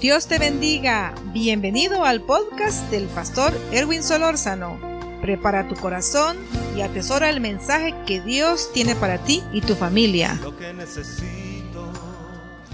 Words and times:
Dios 0.00 0.28
te 0.28 0.38
bendiga. 0.38 1.14
Bienvenido 1.34 2.06
al 2.06 2.22
podcast 2.22 2.90
del 2.90 3.04
pastor 3.08 3.52
Erwin 3.70 4.02
Solórzano. 4.02 4.80
Prepara 5.20 5.68
tu 5.68 5.74
corazón 5.74 6.38
y 6.74 6.80
atesora 6.80 7.28
el 7.28 7.42
mensaje 7.42 7.94
que 8.06 8.22
Dios 8.22 8.72
tiene 8.72 8.94
para 8.94 9.18
ti 9.18 9.42
y 9.52 9.60
tu 9.60 9.74
familia. 9.74 10.40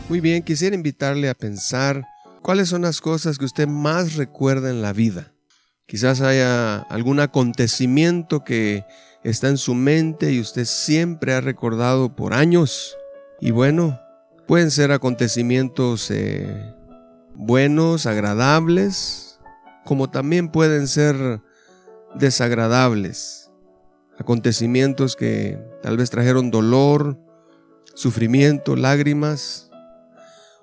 Muy 0.08 0.20
bien, 0.20 0.44
quisiera 0.44 0.76
invitarle 0.76 1.28
a 1.28 1.34
pensar 1.34 2.06
cuáles 2.42 2.68
son 2.68 2.82
las 2.82 3.00
cosas 3.00 3.38
que 3.38 3.44
usted 3.44 3.66
más 3.66 4.14
recuerda 4.14 4.70
en 4.70 4.80
la 4.80 4.92
vida. 4.92 5.32
Quizás 5.86 6.20
haya 6.20 6.76
algún 6.78 7.18
acontecimiento 7.18 8.44
que 8.44 8.84
está 9.24 9.48
en 9.48 9.56
su 9.56 9.74
mente 9.74 10.30
y 10.30 10.38
usted 10.38 10.64
siempre 10.64 11.34
ha 11.34 11.40
recordado 11.40 12.14
por 12.14 12.34
años. 12.34 12.96
Y 13.40 13.50
bueno, 13.50 13.98
pueden 14.46 14.70
ser 14.70 14.92
acontecimientos 14.92 16.08
eh, 16.12 16.75
buenos, 17.36 18.06
agradables, 18.06 19.38
como 19.84 20.10
también 20.10 20.48
pueden 20.48 20.88
ser 20.88 21.42
desagradables. 22.14 23.50
Acontecimientos 24.18 25.14
que 25.14 25.58
tal 25.82 25.96
vez 25.96 26.10
trajeron 26.10 26.50
dolor, 26.50 27.18
sufrimiento, 27.94 28.74
lágrimas. 28.76 29.70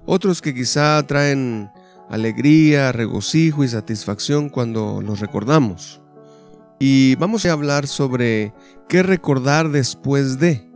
Otros 0.06 0.42
que 0.42 0.54
quizá 0.54 1.02
traen 1.04 1.70
alegría, 2.10 2.92
regocijo 2.92 3.64
y 3.64 3.68
satisfacción 3.68 4.50
cuando 4.50 5.02
los 5.02 5.20
recordamos. 5.20 6.02
Y 6.80 7.16
vamos 7.16 7.46
a 7.46 7.52
hablar 7.52 7.88
sobre 7.88 8.54
qué 8.90 9.04
recordar 9.04 9.70
después 9.70 10.40
de. 10.40 10.73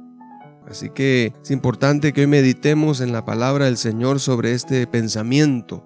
Así 0.70 0.89
que 0.89 1.34
es 1.41 1.52
importante 1.52 2.12
que 2.12 2.21
hoy 2.21 2.27
meditemos 2.27 2.99
en 2.99 3.13
la 3.13 3.23
palabra 3.23 3.66
del 3.66 3.77
Señor 3.77 4.20
sobre 4.20 4.52
este 4.52 4.85
pensamiento. 4.85 5.85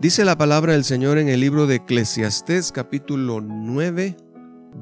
Dice 0.00 0.24
la 0.24 0.36
palabra 0.36 0.72
del 0.72 0.84
Señor 0.84 1.16
en 1.18 1.28
el 1.28 1.40
libro 1.40 1.68
de 1.68 1.76
Eclesiastés 1.76 2.72
capítulo 2.72 3.40
9, 3.40 4.16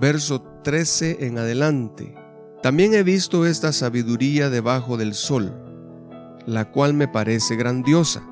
verso 0.01 0.41
13 0.65 1.27
en 1.27 1.37
adelante. 1.37 2.15
También 2.62 2.95
he 2.95 3.03
visto 3.03 3.45
esta 3.45 3.73
sabiduría 3.73 4.48
debajo 4.48 4.97
del 4.97 5.12
sol, 5.12 5.55
la 6.47 6.71
cual 6.71 6.95
me 6.95 7.06
parece 7.06 7.55
grandiosa. 7.55 8.23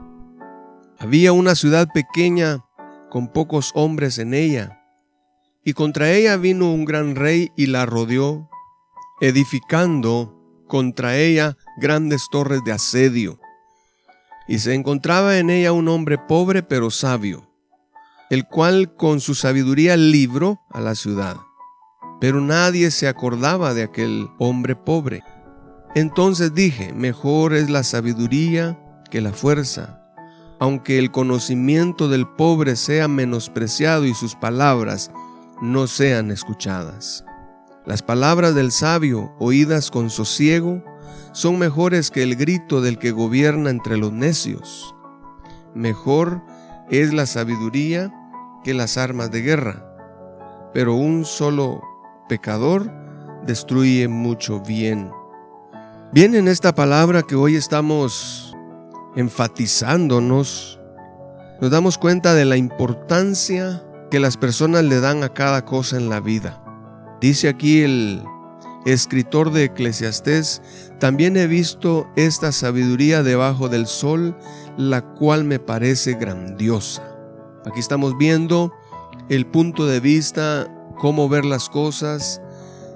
Había 0.98 1.32
una 1.32 1.56
ciudad 1.56 1.88
pequeña 1.92 2.64
con 3.10 3.28
pocos 3.28 3.70
hombres 3.74 4.18
en 4.18 4.32
ella, 4.32 4.80
y 5.62 5.74
contra 5.74 6.10
ella 6.10 6.38
vino 6.38 6.72
un 6.72 6.86
gran 6.86 7.16
rey 7.16 7.50
y 7.54 7.66
la 7.66 7.84
rodeó, 7.84 8.48
edificando 9.20 10.33
contra 10.74 11.16
ella 11.16 11.56
grandes 11.76 12.28
torres 12.28 12.64
de 12.64 12.72
asedio. 12.72 13.38
Y 14.48 14.58
se 14.58 14.74
encontraba 14.74 15.38
en 15.38 15.48
ella 15.48 15.70
un 15.70 15.86
hombre 15.86 16.18
pobre 16.18 16.64
pero 16.64 16.90
sabio, 16.90 17.48
el 18.28 18.48
cual 18.48 18.92
con 18.96 19.20
su 19.20 19.36
sabiduría 19.36 19.96
libró 19.96 20.62
a 20.72 20.80
la 20.80 20.96
ciudad. 20.96 21.36
Pero 22.20 22.40
nadie 22.40 22.90
se 22.90 23.06
acordaba 23.06 23.72
de 23.72 23.84
aquel 23.84 24.26
hombre 24.40 24.74
pobre. 24.74 25.22
Entonces 25.94 26.52
dije, 26.52 26.92
mejor 26.92 27.54
es 27.54 27.70
la 27.70 27.84
sabiduría 27.84 28.76
que 29.12 29.20
la 29.20 29.32
fuerza, 29.32 30.02
aunque 30.58 30.98
el 30.98 31.12
conocimiento 31.12 32.08
del 32.08 32.26
pobre 32.26 32.74
sea 32.74 33.06
menospreciado 33.06 34.06
y 34.06 34.14
sus 34.14 34.34
palabras 34.34 35.12
no 35.62 35.86
sean 35.86 36.32
escuchadas. 36.32 37.23
Las 37.86 38.02
palabras 38.02 38.54
del 38.54 38.72
sabio, 38.72 39.34
oídas 39.38 39.90
con 39.90 40.08
sosiego, 40.08 40.82
son 41.32 41.58
mejores 41.58 42.10
que 42.10 42.22
el 42.22 42.34
grito 42.34 42.80
del 42.80 42.98
que 42.98 43.10
gobierna 43.10 43.68
entre 43.68 43.98
los 43.98 44.10
necios. 44.10 44.94
Mejor 45.74 46.40
es 46.90 47.12
la 47.12 47.26
sabiduría 47.26 48.10
que 48.62 48.72
las 48.72 48.96
armas 48.96 49.30
de 49.30 49.42
guerra, 49.42 49.84
pero 50.72 50.94
un 50.94 51.26
solo 51.26 51.82
pecador 52.26 52.90
destruye 53.46 54.08
mucho 54.08 54.60
bien. 54.60 55.10
Bien 56.10 56.34
en 56.34 56.48
esta 56.48 56.74
palabra 56.74 57.22
que 57.22 57.34
hoy 57.34 57.54
estamos 57.54 58.56
enfatizándonos, 59.14 60.80
nos 61.60 61.70
damos 61.70 61.98
cuenta 61.98 62.32
de 62.32 62.46
la 62.46 62.56
importancia 62.56 63.82
que 64.10 64.20
las 64.20 64.38
personas 64.38 64.84
le 64.84 65.00
dan 65.00 65.22
a 65.22 65.34
cada 65.34 65.66
cosa 65.66 65.98
en 65.98 66.08
la 66.08 66.20
vida. 66.20 66.63
Dice 67.20 67.48
aquí 67.48 67.82
el 67.82 68.22
escritor 68.84 69.50
de 69.50 69.64
Eclesiastés, 69.64 70.62
también 70.98 71.36
he 71.36 71.46
visto 71.46 72.06
esta 72.16 72.52
sabiduría 72.52 73.22
debajo 73.22 73.68
del 73.68 73.86
sol, 73.86 74.36
la 74.76 75.02
cual 75.14 75.44
me 75.44 75.58
parece 75.58 76.14
grandiosa. 76.14 77.02
Aquí 77.64 77.80
estamos 77.80 78.16
viendo 78.18 78.72
el 79.28 79.46
punto 79.46 79.86
de 79.86 80.00
vista, 80.00 80.70
cómo 80.98 81.28
ver 81.28 81.44
las 81.44 81.68
cosas, 81.68 82.42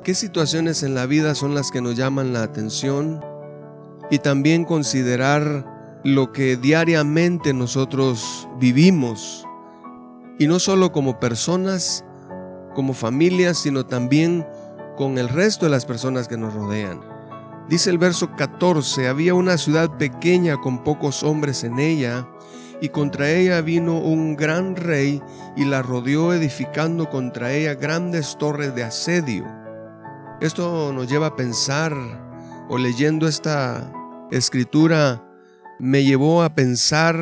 qué 0.04 0.14
situaciones 0.14 0.82
en 0.82 0.94
la 0.94 1.06
vida 1.06 1.34
son 1.34 1.54
las 1.54 1.70
que 1.70 1.80
nos 1.80 1.96
llaman 1.96 2.32
la 2.32 2.42
atención 2.42 3.24
y 4.10 4.18
también 4.18 4.64
considerar 4.64 6.00
lo 6.04 6.32
que 6.32 6.56
diariamente 6.56 7.52
nosotros 7.52 8.48
vivimos 8.58 9.46
y 10.38 10.46
no 10.46 10.58
solo 10.58 10.92
como 10.92 11.18
personas, 11.18 12.04
como 12.78 12.94
familia, 12.94 13.54
sino 13.54 13.86
también 13.86 14.46
con 14.96 15.18
el 15.18 15.28
resto 15.28 15.66
de 15.66 15.70
las 15.72 15.84
personas 15.84 16.28
que 16.28 16.36
nos 16.36 16.54
rodean. 16.54 17.00
Dice 17.68 17.90
el 17.90 17.98
verso 17.98 18.36
14, 18.36 19.08
había 19.08 19.34
una 19.34 19.58
ciudad 19.58 19.98
pequeña 19.98 20.58
con 20.58 20.84
pocos 20.84 21.24
hombres 21.24 21.64
en 21.64 21.80
ella, 21.80 22.28
y 22.80 22.90
contra 22.90 23.30
ella 23.30 23.62
vino 23.62 23.98
un 23.98 24.36
gran 24.36 24.76
rey 24.76 25.20
y 25.56 25.64
la 25.64 25.82
rodeó 25.82 26.32
edificando 26.32 27.10
contra 27.10 27.52
ella 27.52 27.74
grandes 27.74 28.38
torres 28.38 28.72
de 28.76 28.84
asedio. 28.84 29.44
Esto 30.40 30.92
nos 30.92 31.08
lleva 31.08 31.26
a 31.26 31.34
pensar, 31.34 31.92
o 32.68 32.78
leyendo 32.78 33.26
esta 33.26 33.92
escritura, 34.30 35.28
me 35.80 36.04
llevó 36.04 36.44
a 36.44 36.54
pensar 36.54 37.16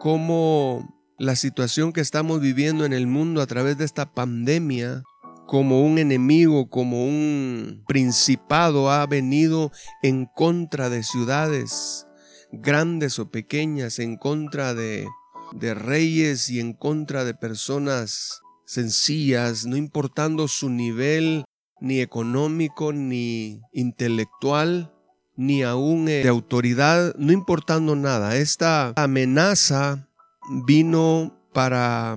cómo 0.00 0.93
la 1.18 1.36
situación 1.36 1.92
que 1.92 2.00
estamos 2.00 2.40
viviendo 2.40 2.84
en 2.84 2.92
el 2.92 3.06
mundo 3.06 3.40
a 3.40 3.46
través 3.46 3.78
de 3.78 3.84
esta 3.84 4.12
pandemia 4.12 5.02
como 5.46 5.82
un 5.82 5.98
enemigo, 5.98 6.68
como 6.68 7.06
un 7.06 7.84
principado 7.86 8.90
ha 8.90 9.06
venido 9.06 9.70
en 10.02 10.26
contra 10.26 10.88
de 10.88 11.02
ciudades 11.02 12.06
grandes 12.50 13.18
o 13.18 13.30
pequeñas, 13.30 13.98
en 13.98 14.16
contra 14.16 14.74
de, 14.74 15.06
de 15.52 15.74
reyes 15.74 16.50
y 16.50 16.60
en 16.60 16.72
contra 16.72 17.24
de 17.24 17.34
personas 17.34 18.40
sencillas, 18.66 19.66
no 19.66 19.76
importando 19.76 20.48
su 20.48 20.70
nivel 20.70 21.44
ni 21.80 22.00
económico 22.00 22.92
ni 22.92 23.60
intelectual 23.72 24.92
ni 25.36 25.62
aún 25.62 26.08
eh, 26.08 26.22
de 26.22 26.28
autoridad, 26.28 27.14
no 27.18 27.32
importando 27.32 27.96
nada. 27.96 28.36
Esta 28.36 28.92
amenaza 28.96 30.08
vino 30.50 31.36
para 31.52 32.16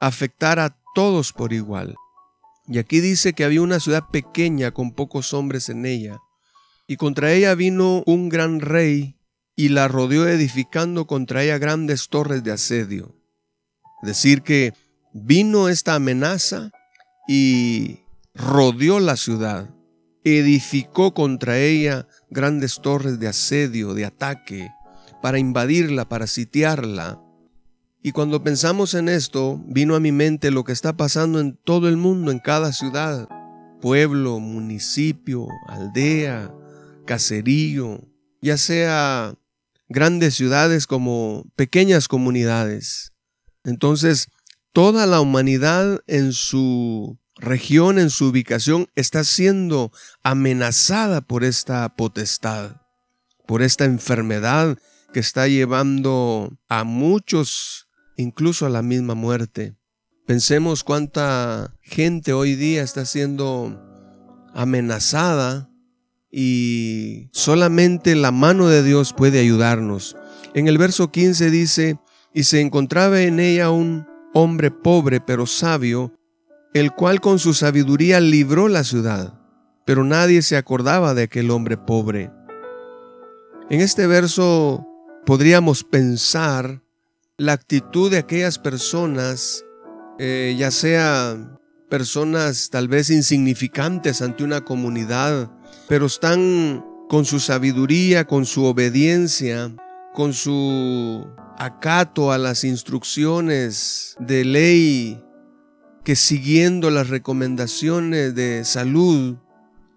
afectar 0.00 0.58
a 0.58 0.76
todos 0.94 1.32
por 1.32 1.52
igual. 1.52 1.94
Y 2.66 2.78
aquí 2.78 3.00
dice 3.00 3.32
que 3.32 3.44
había 3.44 3.62
una 3.62 3.80
ciudad 3.80 4.08
pequeña 4.10 4.72
con 4.72 4.92
pocos 4.92 5.34
hombres 5.34 5.68
en 5.68 5.86
ella, 5.86 6.18
y 6.86 6.96
contra 6.96 7.32
ella 7.32 7.54
vino 7.54 8.02
un 8.06 8.28
gran 8.28 8.60
rey 8.60 9.16
y 9.56 9.68
la 9.68 9.88
rodeó 9.88 10.26
edificando 10.28 11.06
contra 11.06 11.42
ella 11.42 11.58
grandes 11.58 12.08
torres 12.08 12.42
de 12.42 12.52
asedio. 12.52 13.14
Decir, 14.02 14.42
que 14.42 14.74
vino 15.12 15.68
esta 15.68 15.94
amenaza 15.94 16.70
y 17.28 18.00
rodeó 18.34 18.98
la 18.98 19.16
ciudad, 19.16 19.70
edificó 20.24 21.14
contra 21.14 21.58
ella 21.58 22.08
grandes 22.30 22.80
torres 22.80 23.18
de 23.18 23.28
asedio, 23.28 23.94
de 23.94 24.04
ataque, 24.04 24.70
para 25.20 25.38
invadirla, 25.38 26.08
para 26.08 26.26
sitiarla, 26.26 27.22
y 28.02 28.10
cuando 28.12 28.42
pensamos 28.42 28.94
en 28.94 29.08
esto, 29.08 29.62
vino 29.66 29.94
a 29.94 30.00
mi 30.00 30.10
mente 30.10 30.50
lo 30.50 30.64
que 30.64 30.72
está 30.72 30.96
pasando 30.96 31.38
en 31.38 31.56
todo 31.56 31.88
el 31.88 31.96
mundo, 31.96 32.32
en 32.32 32.40
cada 32.40 32.72
ciudad, 32.72 33.28
pueblo, 33.80 34.40
municipio, 34.40 35.46
aldea, 35.68 36.52
caserío, 37.06 38.00
ya 38.40 38.56
sea 38.56 39.34
grandes 39.88 40.34
ciudades 40.34 40.88
como 40.88 41.44
pequeñas 41.54 42.08
comunidades. 42.08 43.12
Entonces, 43.62 44.26
toda 44.72 45.06
la 45.06 45.20
humanidad 45.20 46.00
en 46.08 46.32
su 46.32 47.18
región, 47.36 48.00
en 48.00 48.10
su 48.10 48.26
ubicación, 48.26 48.88
está 48.96 49.22
siendo 49.22 49.92
amenazada 50.24 51.20
por 51.20 51.44
esta 51.44 51.88
potestad, 51.94 52.76
por 53.46 53.62
esta 53.62 53.84
enfermedad 53.84 54.76
que 55.12 55.20
está 55.20 55.46
llevando 55.46 56.58
a 56.68 56.84
muchos 56.84 57.81
incluso 58.16 58.66
a 58.66 58.70
la 58.70 58.82
misma 58.82 59.14
muerte. 59.14 59.76
Pensemos 60.26 60.84
cuánta 60.84 61.74
gente 61.82 62.32
hoy 62.32 62.54
día 62.54 62.82
está 62.82 63.04
siendo 63.04 63.80
amenazada 64.54 65.68
y 66.30 67.28
solamente 67.32 68.14
la 68.14 68.30
mano 68.30 68.68
de 68.68 68.82
Dios 68.82 69.12
puede 69.12 69.40
ayudarnos. 69.40 70.16
En 70.54 70.68
el 70.68 70.78
verso 70.78 71.10
15 71.10 71.50
dice, 71.50 71.98
y 72.32 72.44
se 72.44 72.60
encontraba 72.60 73.20
en 73.20 73.40
ella 73.40 73.70
un 73.70 74.06
hombre 74.32 74.70
pobre 74.70 75.20
pero 75.20 75.46
sabio, 75.46 76.14
el 76.72 76.92
cual 76.92 77.20
con 77.20 77.38
su 77.38 77.52
sabiduría 77.52 78.20
libró 78.20 78.68
la 78.68 78.84
ciudad, 78.84 79.38
pero 79.84 80.04
nadie 80.04 80.40
se 80.42 80.56
acordaba 80.56 81.14
de 81.14 81.24
aquel 81.24 81.50
hombre 81.50 81.76
pobre. 81.76 82.30
En 83.68 83.80
este 83.80 84.06
verso 84.06 84.86
podríamos 85.26 85.84
pensar 85.84 86.81
la 87.42 87.54
actitud 87.54 88.08
de 88.08 88.18
aquellas 88.18 88.60
personas, 88.60 89.64
eh, 90.20 90.54
ya 90.56 90.70
sea 90.70 91.58
personas 91.90 92.70
tal 92.70 92.86
vez 92.86 93.10
insignificantes 93.10 94.22
ante 94.22 94.44
una 94.44 94.60
comunidad, 94.60 95.50
pero 95.88 96.06
están 96.06 96.84
con 97.08 97.24
su 97.24 97.40
sabiduría, 97.40 98.28
con 98.28 98.46
su 98.46 98.64
obediencia, 98.64 99.74
con 100.14 100.34
su 100.34 101.26
acato 101.58 102.30
a 102.30 102.38
las 102.38 102.62
instrucciones 102.62 104.16
de 104.20 104.44
ley, 104.44 105.24
que 106.04 106.14
siguiendo 106.14 106.90
las 106.90 107.08
recomendaciones 107.08 108.36
de 108.36 108.64
salud, 108.64 109.36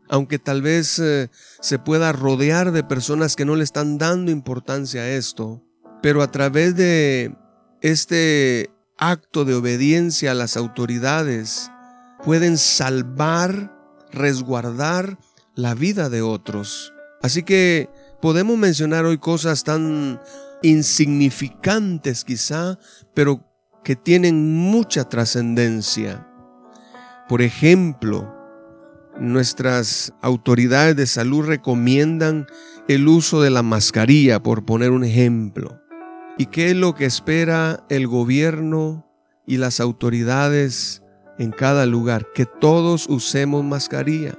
aunque 0.10 0.40
tal 0.40 0.64
vez 0.64 0.98
eh, 0.98 1.30
se 1.62 1.78
pueda 1.78 2.12
rodear 2.12 2.72
de 2.72 2.84
personas 2.84 3.36
que 3.36 3.46
no 3.46 3.56
le 3.56 3.64
están 3.64 4.00
dando 4.00 4.32
importancia 4.32 5.02
a 5.02 5.10
esto, 5.10 5.62
pero 6.06 6.22
a 6.22 6.30
través 6.30 6.76
de 6.76 7.36
este 7.82 8.70
acto 8.96 9.44
de 9.44 9.56
obediencia 9.56 10.30
a 10.30 10.36
las 10.36 10.56
autoridades, 10.56 11.72
pueden 12.24 12.60
salvar, 12.60 13.76
resguardar 14.12 15.18
la 15.56 15.74
vida 15.74 16.10
de 16.10 16.22
otros. 16.22 16.94
Así 17.24 17.42
que 17.42 17.90
podemos 18.22 18.56
mencionar 18.56 19.06
hoy 19.06 19.18
cosas 19.18 19.64
tan 19.64 20.22
insignificantes 20.62 22.24
quizá, 22.24 22.78
pero 23.16 23.44
que 23.84 23.96
tienen 23.96 24.56
mucha 24.56 25.10
trascendencia. 25.10 26.28
Por 27.28 27.42
ejemplo, 27.42 28.32
nuestras 29.20 30.14
autoridades 30.22 30.96
de 30.98 31.08
salud 31.08 31.48
recomiendan 31.48 32.46
el 32.88 33.08
uso 33.08 33.42
de 33.42 33.50
la 33.50 33.64
mascarilla, 33.64 34.44
por 34.44 34.66
poner 34.66 34.92
un 34.92 35.04
ejemplo. 35.04 35.82
¿Y 36.38 36.48
qué 36.48 36.72
es 36.72 36.76
lo 36.76 36.96
que 36.96 37.06
espera 37.06 37.86
el 37.90 38.08
gobierno 38.08 39.08
y 39.48 39.56
las 39.56 39.80
autoridades 39.80 41.02
en 41.38 41.52
cada 41.52 41.86
lugar? 41.86 42.28
Que 42.34 42.46
todos 42.46 43.08
usemos 43.08 43.64
mascarilla. 43.64 44.38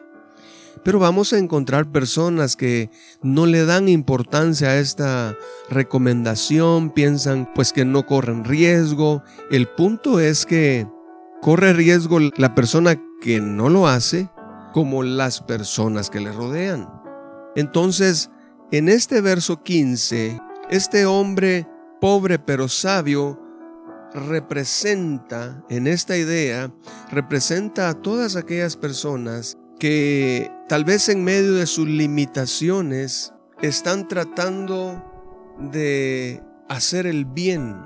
Pero 0.84 0.98
vamos 0.98 1.32
a 1.32 1.38
encontrar 1.38 1.90
personas 1.90 2.54
que 2.54 2.90
no 3.22 3.46
le 3.46 3.64
dan 3.64 3.88
importancia 3.88 4.69
a 4.69 4.78
esta 4.78 5.37
recomendación, 5.70 6.90
piensan 6.90 7.50
pues 7.54 7.72
que 7.72 7.87
no 7.87 8.04
corren 8.04 8.44
riesgo. 8.44 9.22
El 9.50 9.66
punto 9.66 10.20
es 10.20 10.44
que 10.44 10.87
corre 11.40 11.72
riesgo 11.72 12.20
la 12.37 12.54
persona 12.54 13.00
que 13.22 13.40
no 13.40 13.70
lo 13.70 13.88
hace 13.88 14.28
como 14.75 15.02
las 15.02 15.40
personas 15.40 16.10
que 16.10 16.20
le 16.20 16.31
rodean. 16.31 16.88
Entonces, 17.56 18.31
en 18.70 18.90
este 18.90 19.22
verso 19.22 19.62
15, 19.62 20.38
este 20.69 21.06
hombre 21.06 21.66
pobre 22.00 22.38
pero 22.38 22.69
sabio 22.69 23.40
representa, 24.14 25.64
en 25.69 25.87
esta 25.87 26.16
idea, 26.16 26.72
representa 27.10 27.88
a 27.88 27.94
todas 27.94 28.37
aquellas 28.37 28.76
personas 28.76 29.58
que 29.78 30.50
tal 30.69 30.84
vez 30.84 31.08
en 31.08 31.22
medio 31.22 31.54
de 31.54 31.66
sus 31.66 31.87
limitaciones 31.87 33.34
están 33.60 34.08
tratando 34.08 35.02
de 35.58 36.43
hacer 36.69 37.06
el 37.06 37.25
bien 37.25 37.76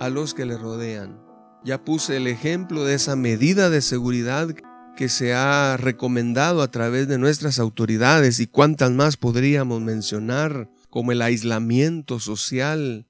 a 0.00 0.08
los 0.08 0.34
que 0.34 0.46
le 0.46 0.56
rodean. 0.56 1.20
Ya 1.64 1.82
puse 1.82 2.16
el 2.16 2.26
ejemplo 2.26 2.84
de 2.84 2.94
esa 2.94 3.16
medida 3.16 3.70
de 3.70 3.80
seguridad 3.80 4.48
que 4.96 5.08
se 5.08 5.34
ha 5.34 5.76
recomendado 5.76 6.62
a 6.62 6.70
través 6.70 7.08
de 7.08 7.18
nuestras 7.18 7.58
autoridades 7.58 8.38
y 8.38 8.46
cuántas 8.46 8.90
más 8.92 9.16
podríamos 9.16 9.80
mencionar, 9.80 10.70
como 10.90 11.12
el 11.12 11.22
aislamiento 11.22 12.20
social, 12.20 13.06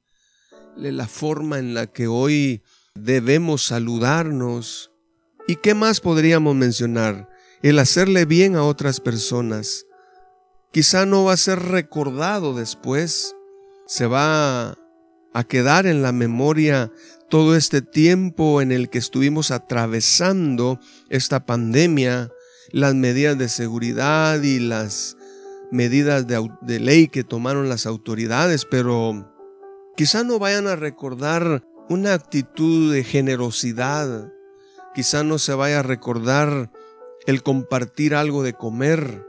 la 0.77 1.07
forma 1.07 1.59
en 1.59 1.75
la 1.75 1.87
que 1.87 2.07
hoy 2.07 2.63
debemos 2.95 3.67
saludarnos. 3.67 4.91
¿Y 5.47 5.57
qué 5.57 5.75
más 5.75 6.01
podríamos 6.01 6.55
mencionar? 6.55 7.29
el 7.65 7.79
hacerle 7.79 8.27
bien 8.27 8.57
a 8.57 8.63
otras 8.63 9.01
personas. 9.01 9.87
Quizá 10.71 11.07
no 11.07 11.25
va 11.25 11.33
a 11.33 11.39
ser 11.39 11.61
recordado 11.61 12.53
después, 12.53 13.35
se 13.87 14.07
va 14.07 14.77
a 15.33 15.45
quedar 15.49 15.87
en 15.87 16.03
la 16.03 16.13
memoria 16.13 16.93
todo 17.31 17.57
este 17.57 17.81
tiempo 17.81 18.61
en 18.61 18.71
el 18.71 18.91
que 18.91 18.99
estuvimos 18.99 19.51
atravesando 19.51 20.79
esta 21.09 21.47
pandemia, 21.47 22.31
las 22.71 22.95
medidas 22.95 23.39
de 23.39 23.49
seguridad 23.49 24.43
y 24.43 24.59
las 24.59 25.17
medidas 25.71 26.27
de, 26.27 26.81
ley 26.81 27.09
que 27.09 27.25
tomaron 27.25 27.71
las 27.71 27.87
autoridades, 27.87 28.67
pero 28.67 29.34
quizá 29.97 30.25
no 30.25 30.39
vayan 30.39 30.67
a 30.67 30.77
recordar 30.77 31.65
una 31.89 32.15
actitud 32.15 32.93
de 32.93 33.05
generosidad, 33.05 34.33
quizá 34.95 35.23
no 35.23 35.39
se 35.39 35.55
vaya 35.55 35.81
a 35.81 35.83
recordar 35.83 36.71
el 37.27 37.43
compartir 37.43 38.15
algo 38.15 38.43
de 38.43 38.55
comer. 38.55 39.25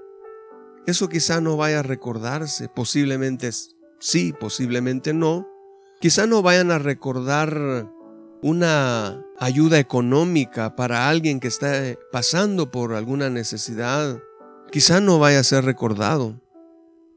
Eso 0.86 1.10
quizá 1.10 1.42
no 1.42 1.58
vaya 1.58 1.80
a 1.80 1.84
recordarse, 1.84 2.70
posiblemente 2.70 3.50
sí, 4.00 4.34
posiblemente 4.34 5.14
no. 5.14 5.48
Quizá 6.00 6.28
no 6.28 6.42
vayan 6.42 6.72
a 6.72 6.80
recordar 6.80 7.90
una 8.42 9.24
ayuda 9.40 9.80
económica 9.80 10.76
para 10.76 11.10
alguien 11.10 11.40
que 11.40 11.48
está 11.48 11.96
pasando 12.12 12.70
por 12.70 12.94
alguna 12.94 13.30
necesidad. 13.30 14.20
Quizá 14.72 15.00
no 15.00 15.20
vaya 15.20 15.40
a 15.40 15.44
ser 15.44 15.66
recordado. 15.66 16.40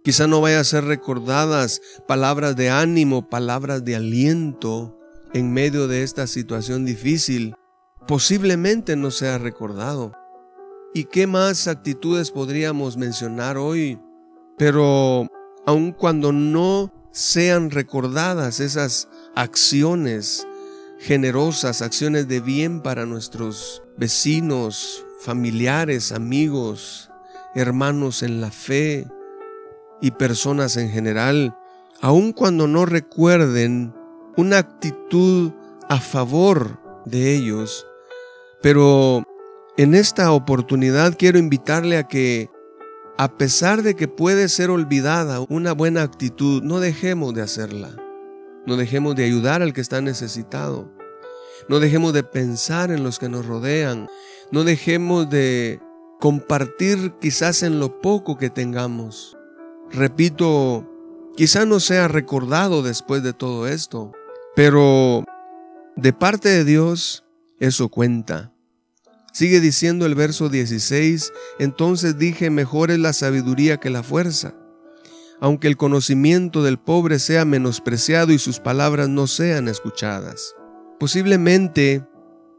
Quizá 0.05 0.27
no 0.27 0.41
vaya 0.41 0.61
a 0.61 0.65
ser 0.65 0.85
recordadas 0.85 1.83
palabras 2.07 2.57
de 2.57 2.71
ánimo, 2.71 3.29
palabras 3.29 3.85
de 3.85 3.97
aliento 3.97 4.99
en 5.35 5.53
medio 5.53 5.89
de 5.89 6.03
esta 6.03 6.27
situación 6.27 6.85
difícil. 6.85 7.55
Posiblemente 8.07 8.97
no 8.97 9.11
sea 9.11 9.39
recordado. 9.39 10.13
¿Y 10.95 11.05
qué 11.05 11.27
más 11.27 11.69
actitudes 11.69 12.31
podríamos 12.31 12.97
mencionar 12.97 13.59
hoy? 13.59 14.01
Pero 14.57 15.29
aun 15.67 15.93
cuando 15.93 16.33
no 16.33 16.93
sean 17.13 17.71
recordadas 17.71 18.61
esas 18.61 19.09
acciones 19.35 20.47
generosas, 20.99 21.83
acciones 21.83 22.29
de 22.29 22.41
bien 22.41 22.81
para 22.83 23.05
nuestros 23.05 23.83
vecinos, 23.97 25.05
familiares, 25.21 26.13
amigos, 26.13 27.11
hermanos 27.55 28.23
en 28.23 28.41
la 28.41 28.51
fe 28.51 29.07
y 30.01 30.13
personas 30.13 30.77
en 30.77 30.91
general, 30.91 31.57
aun 32.01 32.33
cuando 32.33 32.67
no 32.67 32.87
recuerden 32.87 33.95
una 34.37 34.59
actitud 34.59 35.53
a 35.89 36.01
favor 36.01 36.79
de 37.05 37.35
ellos, 37.35 37.87
pero 38.63 39.25
en 39.77 39.95
esta 39.95 40.33
oportunidad 40.33 41.17
quiero 41.17 41.39
invitarle 41.39 41.97
a 41.97 42.09
que, 42.09 42.51
a 43.17 43.39
pesar 43.39 43.83
de 43.83 43.95
que 43.95 44.09
puede 44.09 44.49
ser 44.49 44.71
olvidada 44.71 45.41
una 45.49 45.73
buena 45.73 46.03
actitud, 46.03 46.63
no 46.63 46.81
dejemos 46.81 47.35
de 47.35 47.43
hacerla. 47.43 47.95
No 48.67 48.77
dejemos 48.77 49.17
de 49.17 49.25
ayudar 49.25 49.63
al 49.63 49.73
que 49.73 49.81
está 49.81 50.03
necesitado. 50.03 50.93
No 51.69 51.81
dejemos 51.81 52.13
de 52.13 52.23
pensar 52.23 52.91
en 52.91 53.03
los 53.03 53.19
que 53.19 53.29
nos 53.31 53.47
rodean. 53.47 54.09
No 54.51 54.63
dejemos 54.65 55.31
de 55.31 55.81
compartir 56.21 57.15
quizás 57.21 57.63
en 57.63 57.81
lo 57.81 58.01
poco 58.01 58.37
que 58.37 58.51
tengamos. 58.51 59.38
Repito, 59.91 60.87
quizá 61.37 61.65
no 61.65 61.81
sea 61.81 62.09
recordado 62.09 62.83
después 62.83 63.23
de 63.23 63.33
todo 63.33 63.67
esto, 63.67 64.13
pero 64.55 65.25
de 65.97 66.13
parte 66.13 66.49
de 66.49 66.65
Dios 66.65 67.25
eso 67.59 67.89
cuenta. 67.89 68.53
Sigue 69.33 69.61
diciendo 69.61 70.05
el 70.05 70.15
verso 70.15 70.49
16, 70.49 71.33
entonces 71.59 72.19
dije, 72.19 72.51
mejor 72.51 72.91
es 72.91 72.99
la 72.99 73.13
sabiduría 73.13 73.79
que 73.79 73.89
la 73.89 74.03
fuerza, 74.03 74.55
aunque 75.41 75.69
el 75.69 75.77
conocimiento 75.77 76.63
del 76.63 76.79
pobre 76.79 77.19
sea 77.19 77.45
menospreciado 77.45 78.33
y 78.33 78.39
sus 78.39 78.59
palabras 78.59 79.09
no 79.09 79.27
sean 79.27 79.69
escuchadas. 79.69 80.55
Posiblemente 80.99 82.05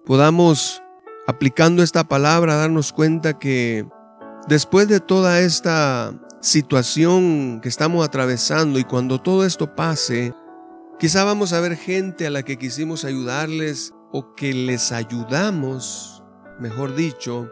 podamos, 0.05 0.81
aplicando 1.27 1.83
esta 1.83 2.07
palabra, 2.07 2.55
darnos 2.55 2.93
cuenta 2.93 3.37
que 3.37 3.85
después 4.47 4.87
de 4.87 4.99
toda 4.99 5.41
esta 5.41 6.13
situación 6.41 7.59
que 7.61 7.69
estamos 7.69 8.05
atravesando 8.05 8.79
y 8.79 8.83
cuando 8.83 9.19
todo 9.19 9.45
esto 9.45 9.75
pase, 9.75 10.33
quizá 10.99 11.23
vamos 11.23 11.53
a 11.53 11.59
ver 11.59 11.75
gente 11.75 12.27
a 12.27 12.29
la 12.29 12.43
que 12.43 12.57
quisimos 12.57 13.05
ayudarles 13.05 13.93
o 14.11 14.35
que 14.35 14.53
les 14.53 14.91
ayudamos 14.91 16.19
mejor 16.59 16.95
dicho, 16.95 17.49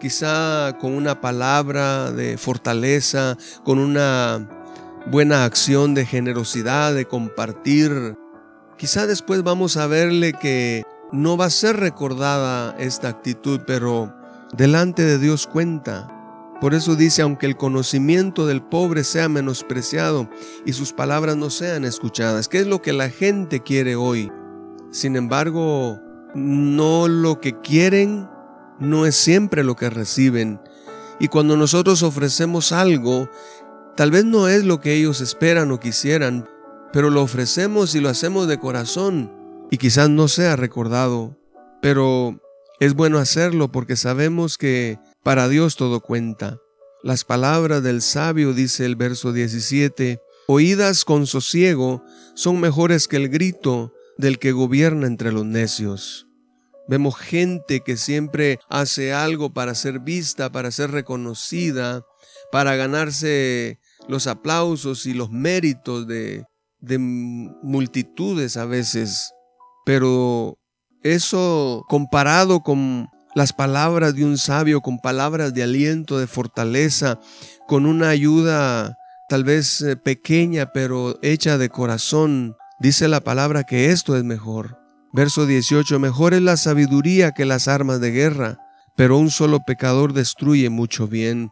quizá 0.00 0.76
con 0.80 0.94
una 0.94 1.20
palabra 1.20 2.10
de 2.10 2.38
fortaleza, 2.38 3.36
con 3.64 3.78
una 3.78 4.48
buena 5.06 5.44
acción 5.44 5.94
de 5.94 6.06
generosidad, 6.06 6.94
de 6.94 7.06
compartir. 7.06 8.16
Quizá 8.76 9.06
después 9.06 9.42
vamos 9.42 9.76
a 9.76 9.86
verle 9.86 10.32
que 10.32 10.84
no 11.12 11.36
va 11.36 11.46
a 11.46 11.50
ser 11.50 11.76
recordada 11.76 12.74
esta 12.78 13.08
actitud, 13.08 13.60
pero 13.66 14.14
delante 14.56 15.04
de 15.04 15.18
Dios 15.18 15.46
cuenta. 15.46 16.19
Por 16.60 16.74
eso 16.74 16.94
dice, 16.94 17.22
aunque 17.22 17.46
el 17.46 17.56
conocimiento 17.56 18.46
del 18.46 18.62
pobre 18.62 19.02
sea 19.02 19.30
menospreciado 19.30 20.28
y 20.66 20.74
sus 20.74 20.92
palabras 20.92 21.36
no 21.36 21.48
sean 21.48 21.86
escuchadas, 21.86 22.48
¿qué 22.48 22.58
es 22.58 22.66
lo 22.66 22.82
que 22.82 22.92
la 22.92 23.08
gente 23.08 23.60
quiere 23.60 23.96
hoy? 23.96 24.30
Sin 24.90 25.16
embargo, 25.16 26.00
no 26.34 27.08
lo 27.08 27.40
que 27.40 27.58
quieren 27.60 28.28
no 28.78 29.06
es 29.06 29.16
siempre 29.16 29.64
lo 29.64 29.74
que 29.74 29.88
reciben. 29.88 30.60
Y 31.18 31.28
cuando 31.28 31.56
nosotros 31.56 32.02
ofrecemos 32.02 32.72
algo, 32.72 33.30
tal 33.96 34.10
vez 34.10 34.26
no 34.26 34.48
es 34.48 34.64
lo 34.64 34.80
que 34.80 34.94
ellos 34.94 35.22
esperan 35.22 35.70
o 35.70 35.80
quisieran, 35.80 36.46
pero 36.92 37.08
lo 37.08 37.22
ofrecemos 37.22 37.94
y 37.94 38.00
lo 38.00 38.08
hacemos 38.08 38.48
de 38.48 38.58
corazón 38.58 39.32
y 39.70 39.78
quizás 39.78 40.10
no 40.10 40.28
sea 40.28 40.56
recordado. 40.56 41.36
Pero 41.80 42.38
es 42.80 42.94
bueno 42.94 43.18
hacerlo 43.18 43.70
porque 43.70 43.96
sabemos 43.96 44.58
que 44.58 44.98
para 45.22 45.48
Dios 45.48 45.76
todo 45.76 46.00
cuenta. 46.00 46.58
Las 47.02 47.24
palabras 47.24 47.82
del 47.82 48.02
sabio, 48.02 48.52
dice 48.52 48.84
el 48.84 48.96
verso 48.96 49.32
17, 49.32 50.20
oídas 50.46 51.04
con 51.04 51.26
sosiego 51.26 52.02
son 52.34 52.60
mejores 52.60 53.08
que 53.08 53.16
el 53.16 53.28
grito 53.28 53.92
del 54.18 54.38
que 54.38 54.52
gobierna 54.52 55.06
entre 55.06 55.32
los 55.32 55.44
necios. 55.44 56.26
Vemos 56.88 57.16
gente 57.16 57.80
que 57.80 57.96
siempre 57.96 58.58
hace 58.68 59.12
algo 59.12 59.52
para 59.52 59.74
ser 59.74 60.00
vista, 60.00 60.50
para 60.50 60.70
ser 60.70 60.90
reconocida, 60.90 62.02
para 62.50 62.74
ganarse 62.76 63.78
los 64.08 64.26
aplausos 64.26 65.06
y 65.06 65.14
los 65.14 65.30
méritos 65.30 66.06
de, 66.06 66.44
de 66.80 66.98
multitudes 66.98 68.56
a 68.56 68.64
veces. 68.64 69.32
Pero 69.86 70.58
eso 71.02 71.84
comparado 71.88 72.60
con 72.60 73.08
las 73.40 73.54
palabras 73.54 74.14
de 74.14 74.26
un 74.26 74.36
sabio, 74.36 74.82
con 74.82 74.98
palabras 74.98 75.54
de 75.54 75.62
aliento, 75.62 76.18
de 76.18 76.26
fortaleza, 76.26 77.18
con 77.66 77.86
una 77.86 78.10
ayuda 78.10 78.98
tal 79.30 79.44
vez 79.44 79.80
eh, 79.80 79.96
pequeña, 79.96 80.72
pero 80.74 81.18
hecha 81.22 81.56
de 81.56 81.70
corazón. 81.70 82.54
Dice 82.80 83.08
la 83.08 83.22
palabra 83.22 83.64
que 83.64 83.92
esto 83.92 84.14
es 84.14 84.24
mejor. 84.24 84.76
Verso 85.14 85.46
18, 85.46 85.98
mejor 85.98 86.34
es 86.34 86.42
la 86.42 86.58
sabiduría 86.58 87.30
que 87.30 87.46
las 87.46 87.66
armas 87.66 87.98
de 88.02 88.10
guerra, 88.10 88.58
pero 88.94 89.16
un 89.16 89.30
solo 89.30 89.60
pecador 89.66 90.12
destruye 90.12 90.68
mucho 90.68 91.08
bien. 91.08 91.50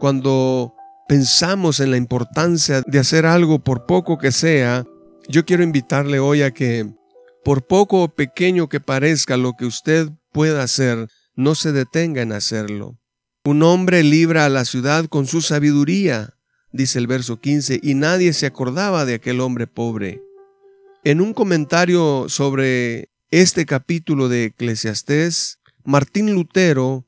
Cuando 0.00 0.72
pensamos 1.08 1.80
en 1.80 1.90
la 1.90 1.98
importancia 1.98 2.80
de 2.86 2.98
hacer 2.98 3.26
algo 3.26 3.58
por 3.58 3.84
poco 3.84 4.16
que 4.16 4.32
sea, 4.32 4.86
yo 5.28 5.44
quiero 5.44 5.62
invitarle 5.62 6.18
hoy 6.18 6.40
a 6.40 6.50
que, 6.50 6.94
por 7.44 7.66
poco 7.66 8.04
o 8.04 8.08
pequeño 8.08 8.70
que 8.70 8.80
parezca 8.80 9.36
lo 9.36 9.52
que 9.52 9.66
usted 9.66 10.08
pueda 10.32 10.62
hacer, 10.62 11.08
no 11.36 11.54
se 11.54 11.72
detenga 11.72 12.22
en 12.22 12.32
hacerlo. 12.32 12.98
Un 13.44 13.62
hombre 13.62 14.02
libra 14.02 14.46
a 14.46 14.48
la 14.48 14.64
ciudad 14.64 15.06
con 15.06 15.26
su 15.26 15.40
sabiduría, 15.40 16.34
dice 16.72 16.98
el 16.98 17.06
verso 17.06 17.38
15, 17.38 17.78
y 17.82 17.94
nadie 17.94 18.32
se 18.32 18.46
acordaba 18.46 19.04
de 19.04 19.14
aquel 19.14 19.40
hombre 19.40 19.66
pobre. 19.66 20.22
En 21.04 21.20
un 21.20 21.32
comentario 21.32 22.28
sobre 22.28 23.10
este 23.30 23.66
capítulo 23.66 24.28
de 24.28 24.46
Eclesiastés, 24.46 25.60
Martín 25.84 26.34
Lutero 26.34 27.06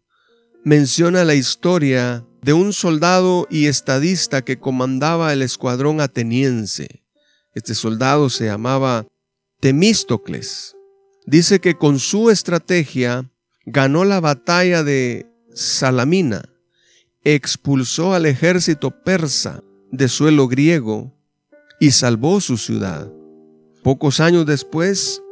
menciona 0.64 1.24
la 1.24 1.34
historia 1.34 2.24
de 2.42 2.52
un 2.52 2.72
soldado 2.72 3.48
y 3.50 3.66
estadista 3.66 4.42
que 4.42 4.58
comandaba 4.58 5.32
el 5.32 5.42
escuadrón 5.42 6.00
ateniense. 6.00 7.02
Este 7.54 7.74
soldado 7.74 8.30
se 8.30 8.44
llamaba 8.44 9.06
Temístocles. 9.60 10.76
Dice 11.26 11.58
que 11.58 11.74
con 11.74 11.98
su 11.98 12.30
estrategia 12.30 13.28
ganó 13.70 14.04
la 14.04 14.20
batalla 14.20 14.82
de 14.82 15.26
Salamina, 15.52 16.48
expulsó 17.24 18.14
al 18.14 18.24
ejército 18.24 18.90
persa 18.90 19.62
de 19.90 20.08
suelo 20.08 20.48
griego 20.48 21.14
y 21.78 21.90
salvó 21.90 22.40
su 22.40 22.56
ciudad. 22.56 23.12
Pocos 23.82 24.20
años 24.20 24.46
después, 24.46 25.22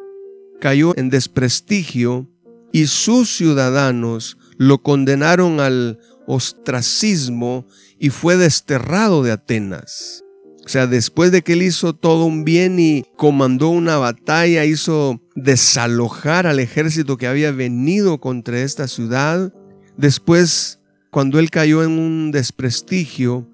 cayó 0.61 0.97
en 0.97 1.11
desprestigio 1.11 2.29
y 2.73 2.87
sus 2.87 3.35
ciudadanos 3.35 4.37
lo 4.59 4.83
condenaron 4.83 5.61
al 5.61 5.99
ostracismo 6.27 7.67
y 7.99 8.11
fue 8.11 8.37
desterrado 8.37 9.23
de 9.23 9.33
Atenas. 9.33 10.25
O 10.65 10.69
sea, 10.69 10.87
después 10.87 11.33
de 11.33 11.43
que 11.43 11.55
él 11.55 11.63
hizo 11.63 11.95
todo 11.95 12.25
un 12.25 12.45
bien 12.45 12.79
y 12.79 13.05
comandó 13.17 13.69
una 13.69 13.97
batalla, 13.99 14.65
hizo 14.65 15.21
desalojar 15.37 16.47
al 16.47 16.59
ejército 16.59 17.17
que 17.17 17.29
había 17.29 17.53
venido 17.53 18.19
contra 18.19 18.61
esta 18.61 18.89
ciudad, 18.89 19.53
después, 19.97 20.81
cuando 21.11 21.39
él 21.39 21.51
cayó 21.51 21.85
en 21.85 21.93
un 21.99 22.33
desprestigio, 22.33 23.47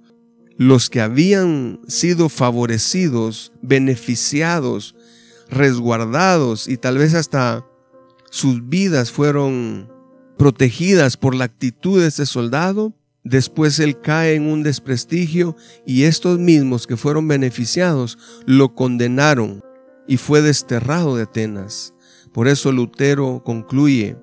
los 0.56 0.88
que 0.88 1.00
habían 1.00 1.80
sido 1.88 2.28
favorecidos, 2.28 3.52
beneficiados, 3.60 4.94
resguardados 5.50 6.68
y 6.68 6.78
tal 6.78 6.96
vez 6.96 7.14
hasta 7.14 7.66
sus 8.30 8.66
vidas 8.68 9.10
fueron 9.10 9.90
protegidas 10.38 11.16
por 11.18 11.34
la 11.34 11.44
actitud 11.44 12.00
de 12.00 12.08
este 12.08 12.24
soldado, 12.24 12.94
Después 13.24 13.78
él 13.78 14.00
cae 14.00 14.34
en 14.34 14.46
un 14.48 14.64
desprestigio 14.64 15.56
y 15.86 16.04
estos 16.04 16.38
mismos 16.40 16.86
que 16.86 16.96
fueron 16.96 17.28
beneficiados 17.28 18.18
lo 18.46 18.74
condenaron 18.74 19.62
y 20.06 20.16
fue 20.16 20.42
desterrado 20.42 21.16
de 21.16 21.22
Atenas. 21.24 21.94
Por 22.32 22.48
eso 22.48 22.72
Lutero 22.72 23.42
concluye, 23.44 24.16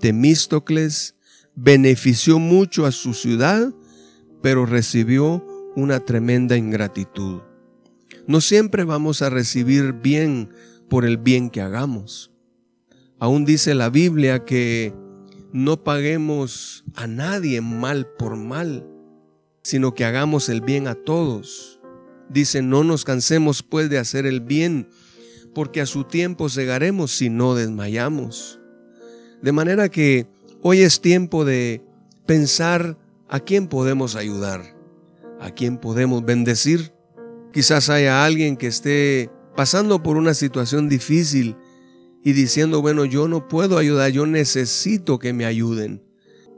Temístocles 0.00 1.16
benefició 1.54 2.38
mucho 2.38 2.86
a 2.86 2.92
su 2.92 3.14
ciudad, 3.14 3.72
pero 4.42 4.66
recibió 4.66 5.46
una 5.76 6.00
tremenda 6.00 6.56
ingratitud. 6.56 7.40
No 8.26 8.40
siempre 8.40 8.84
vamos 8.84 9.22
a 9.22 9.30
recibir 9.30 9.92
bien 9.92 10.50
por 10.88 11.04
el 11.04 11.18
bien 11.18 11.50
que 11.50 11.60
hagamos. 11.60 12.30
Aún 13.18 13.44
dice 13.44 13.74
la 13.74 13.88
Biblia 13.88 14.44
que 14.44 14.92
no 15.52 15.84
paguemos 15.84 16.84
a 16.94 17.06
nadie 17.06 17.60
mal 17.60 18.06
por 18.18 18.36
mal, 18.36 18.86
sino 19.62 19.94
que 19.94 20.04
hagamos 20.04 20.48
el 20.48 20.60
bien 20.60 20.88
a 20.88 20.94
todos. 20.94 21.80
Dice, 22.28 22.62
no 22.62 22.84
nos 22.84 23.04
cansemos 23.04 23.62
pues 23.62 23.90
de 23.90 23.98
hacer 23.98 24.26
el 24.26 24.40
bien, 24.40 24.88
porque 25.54 25.80
a 25.80 25.86
su 25.86 26.04
tiempo 26.04 26.48
cegaremos 26.48 27.12
si 27.12 27.30
no 27.30 27.54
desmayamos. 27.54 28.60
De 29.42 29.52
manera 29.52 29.88
que 29.88 30.26
hoy 30.62 30.80
es 30.80 31.00
tiempo 31.00 31.44
de 31.44 31.82
pensar 32.26 32.96
a 33.28 33.40
quién 33.40 33.66
podemos 33.66 34.16
ayudar, 34.16 34.62
a 35.40 35.50
quién 35.50 35.78
podemos 35.78 36.24
bendecir. 36.24 36.92
Quizás 37.52 37.90
haya 37.90 38.24
alguien 38.24 38.56
que 38.56 38.68
esté 38.68 39.30
pasando 39.56 40.02
por 40.02 40.16
una 40.16 40.34
situación 40.34 40.88
difícil 40.88 41.56
y 42.24 42.32
diciendo, 42.32 42.80
bueno, 42.80 43.04
yo 43.04 43.28
no 43.28 43.48
puedo 43.48 43.78
ayudar, 43.78 44.10
yo 44.12 44.26
necesito 44.26 45.18
que 45.18 45.32
me 45.32 45.44
ayuden. 45.44 46.02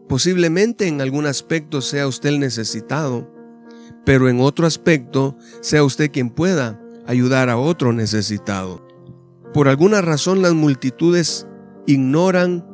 Posiblemente 0.09 0.87
en 0.87 1.01
algún 1.01 1.27
aspecto 1.27 1.81
sea 1.81 2.07
usted 2.07 2.29
el 2.29 2.41
necesitado, 2.41 3.33
pero 4.05 4.29
en 4.29 4.41
otro 4.41 4.67
aspecto 4.67 5.37
sea 5.61 5.83
usted 5.83 6.11
quien 6.11 6.29
pueda 6.29 6.79
ayudar 7.07 7.49
a 7.49 7.57
otro 7.57 7.93
necesitado. 7.93 8.84
Por 9.55 9.69
alguna 9.69 10.03
razón 10.03 10.43
las 10.43 10.53
multitudes 10.53 11.47
ignoran 11.87 12.67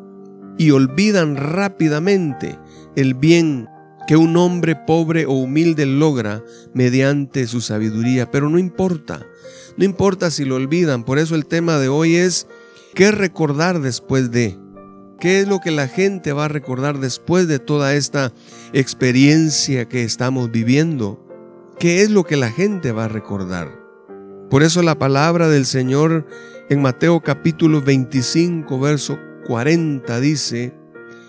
y 0.59 0.71
olvidan 0.71 1.37
rápidamente 1.37 2.59
el 2.97 3.15
bien 3.15 3.69
que 4.09 4.17
un 4.17 4.37
hombre 4.37 4.75
pobre 4.75 5.27
o 5.27 5.33
humilde 5.33 5.87
logra 5.87 6.43
mediante 6.75 7.47
su 7.47 7.61
sabiduría, 7.61 8.31
pero 8.31 8.49
no 8.49 8.59
importa, 8.59 9.27
no 9.77 9.85
importa 9.85 10.31
si 10.31 10.45
lo 10.45 10.57
olvidan, 10.57 11.05
por 11.05 11.19
eso 11.19 11.35
el 11.35 11.47
tema 11.47 11.79
de 11.79 11.89
hoy 11.89 12.17
es 12.17 12.49
¿Qué 12.95 13.13
recordar 13.13 13.81
después 13.81 14.33
de? 14.33 14.59
¿Qué 15.21 15.41
es 15.41 15.49
lo 15.49 15.61
que 15.61 15.71
la 15.71 15.87
gente 15.87 16.33
va 16.33 16.47
a 16.47 16.49
recordar 16.49 16.99
después 16.99 17.47
de 17.47 17.59
toda 17.61 17.95
esta 17.95 18.33
experiencia 18.73 19.87
que 19.87 20.03
estamos 20.03 20.51
viviendo? 20.51 21.25
¿Qué 21.79 22.03
es 22.03 22.11
lo 22.11 22.25
que 22.25 22.37
la 22.37 22.51
gente 22.51 22.91
va 22.91 23.05
a 23.05 23.09
recordar? 23.09 23.80
Por 24.51 24.65
eso 24.65 24.83
la 24.83 24.99
palabra 24.99 25.49
del 25.49 25.65
Señor 25.65 26.27
en 26.69 26.83
Mateo 26.83 27.21
capítulo 27.21 27.83
25, 27.83 28.81
verso 28.81 29.17
40 29.47 30.19
dice, 30.19 30.75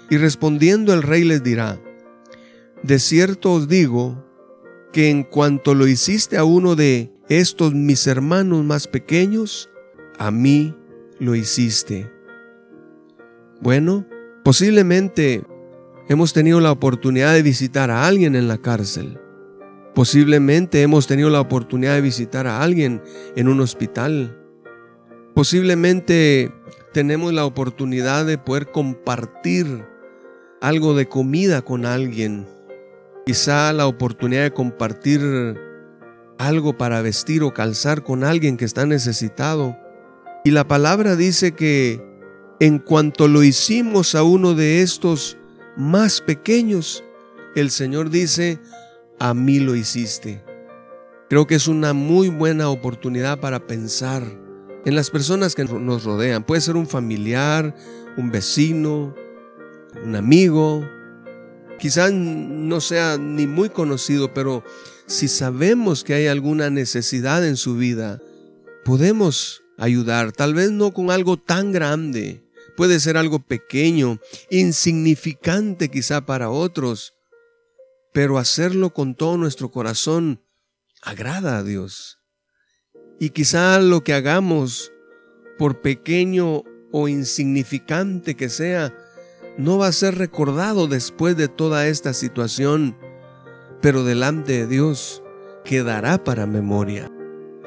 y 0.09 0.17
respondiendo 0.17 0.91
el 0.91 1.03
rey 1.03 1.23
les 1.23 1.43
dirá, 1.43 1.79
de 2.81 2.97
cierto 2.97 3.53
os 3.53 3.67
digo 3.67 4.25
que 4.91 5.11
en 5.11 5.23
cuanto 5.23 5.75
lo 5.75 5.85
hiciste 5.85 6.35
a 6.37 6.45
uno 6.45 6.75
de 6.75 7.13
estos 7.29 7.75
mis 7.75 8.07
hermanos 8.07 8.65
más 8.65 8.87
pequeños, 8.87 9.69
a 10.17 10.31
mí 10.31 10.75
lo 11.19 11.35
hiciste. 11.35 12.11
Bueno, 13.61 14.07
posiblemente 14.43 15.43
hemos 16.09 16.33
tenido 16.33 16.59
la 16.59 16.71
oportunidad 16.71 17.35
de 17.35 17.43
visitar 17.43 17.91
a 17.91 18.07
alguien 18.07 18.35
en 18.35 18.47
la 18.47 18.57
cárcel. 18.57 19.19
Posiblemente 19.93 20.81
hemos 20.81 21.05
tenido 21.05 21.29
la 21.29 21.41
oportunidad 21.41 21.95
de 21.95 22.01
visitar 22.01 22.47
a 22.47 22.61
alguien 22.61 23.01
en 23.35 23.49
un 23.49 23.59
hospital. 23.59 24.37
Posiblemente 25.35 26.51
tenemos 26.93 27.33
la 27.33 27.45
oportunidad 27.45 28.25
de 28.25 28.37
poder 28.37 28.71
compartir 28.71 29.85
algo 30.61 30.93
de 30.93 31.07
comida 31.07 31.61
con 31.61 31.85
alguien. 31.85 32.47
Quizá 33.25 33.73
la 33.73 33.87
oportunidad 33.87 34.43
de 34.43 34.53
compartir 34.53 35.21
algo 36.37 36.77
para 36.77 37.01
vestir 37.01 37.43
o 37.43 37.53
calzar 37.53 38.03
con 38.03 38.23
alguien 38.23 38.57
que 38.57 38.65
está 38.65 38.85
necesitado. 38.85 39.77
Y 40.43 40.51
la 40.51 40.67
palabra 40.67 41.15
dice 41.15 41.51
que 41.51 42.01
en 42.59 42.79
cuanto 42.79 43.27
lo 43.27 43.43
hicimos 43.43 44.15
a 44.15 44.23
uno 44.23 44.53
de 44.53 44.81
estos 44.81 45.37
más 45.75 46.21
pequeños, 46.21 47.03
el 47.55 47.71
Señor 47.71 48.09
dice, 48.09 48.59
a 49.21 49.35
mí 49.35 49.59
lo 49.59 49.75
hiciste. 49.75 50.43
Creo 51.29 51.45
que 51.45 51.53
es 51.53 51.67
una 51.67 51.93
muy 51.93 52.29
buena 52.29 52.69
oportunidad 52.69 53.39
para 53.39 53.67
pensar 53.67 54.23
en 54.83 54.95
las 54.95 55.11
personas 55.11 55.53
que 55.53 55.63
nos 55.63 56.05
rodean. 56.05 56.43
Puede 56.43 56.61
ser 56.61 56.75
un 56.75 56.87
familiar, 56.87 57.75
un 58.17 58.31
vecino, 58.31 59.13
un 60.03 60.15
amigo, 60.15 60.83
quizás 61.77 62.11
no 62.11 62.81
sea 62.81 63.19
ni 63.19 63.45
muy 63.45 63.69
conocido, 63.69 64.33
pero 64.33 64.63
si 65.05 65.27
sabemos 65.27 66.03
que 66.03 66.15
hay 66.15 66.25
alguna 66.25 66.71
necesidad 66.71 67.45
en 67.45 67.57
su 67.57 67.75
vida, 67.75 68.19
podemos 68.83 69.61
ayudar, 69.77 70.31
tal 70.31 70.55
vez 70.55 70.71
no 70.71 70.93
con 70.95 71.11
algo 71.11 71.37
tan 71.37 71.71
grande, 71.71 72.43
puede 72.75 72.99
ser 72.99 73.17
algo 73.17 73.37
pequeño, 73.37 74.19
insignificante 74.49 75.89
quizá 75.89 76.25
para 76.25 76.49
otros, 76.49 77.13
pero 78.13 78.37
hacerlo 78.37 78.93
con 78.93 79.15
todo 79.15 79.37
nuestro 79.37 79.71
corazón 79.71 80.41
agrada 81.01 81.57
a 81.57 81.63
Dios. 81.63 82.19
Y 83.19 83.29
quizá 83.29 83.79
lo 83.79 84.03
que 84.03 84.13
hagamos, 84.13 84.91
por 85.57 85.81
pequeño 85.81 86.63
o 86.91 87.07
insignificante 87.07 88.35
que 88.35 88.49
sea, 88.49 88.93
no 89.57 89.77
va 89.77 89.87
a 89.87 89.91
ser 89.91 90.17
recordado 90.17 90.87
después 90.87 91.37
de 91.37 91.47
toda 91.47 91.87
esta 91.87 92.13
situación, 92.13 92.97
pero 93.81 94.03
delante 94.03 94.53
de 94.53 94.67
Dios 94.67 95.21
quedará 95.63 96.23
para 96.23 96.45
memoria. 96.45 97.11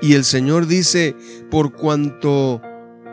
Y 0.02 0.14
el 0.14 0.24
Señor 0.24 0.66
dice, 0.66 1.14
por 1.50 1.72
cuanto 1.72 2.60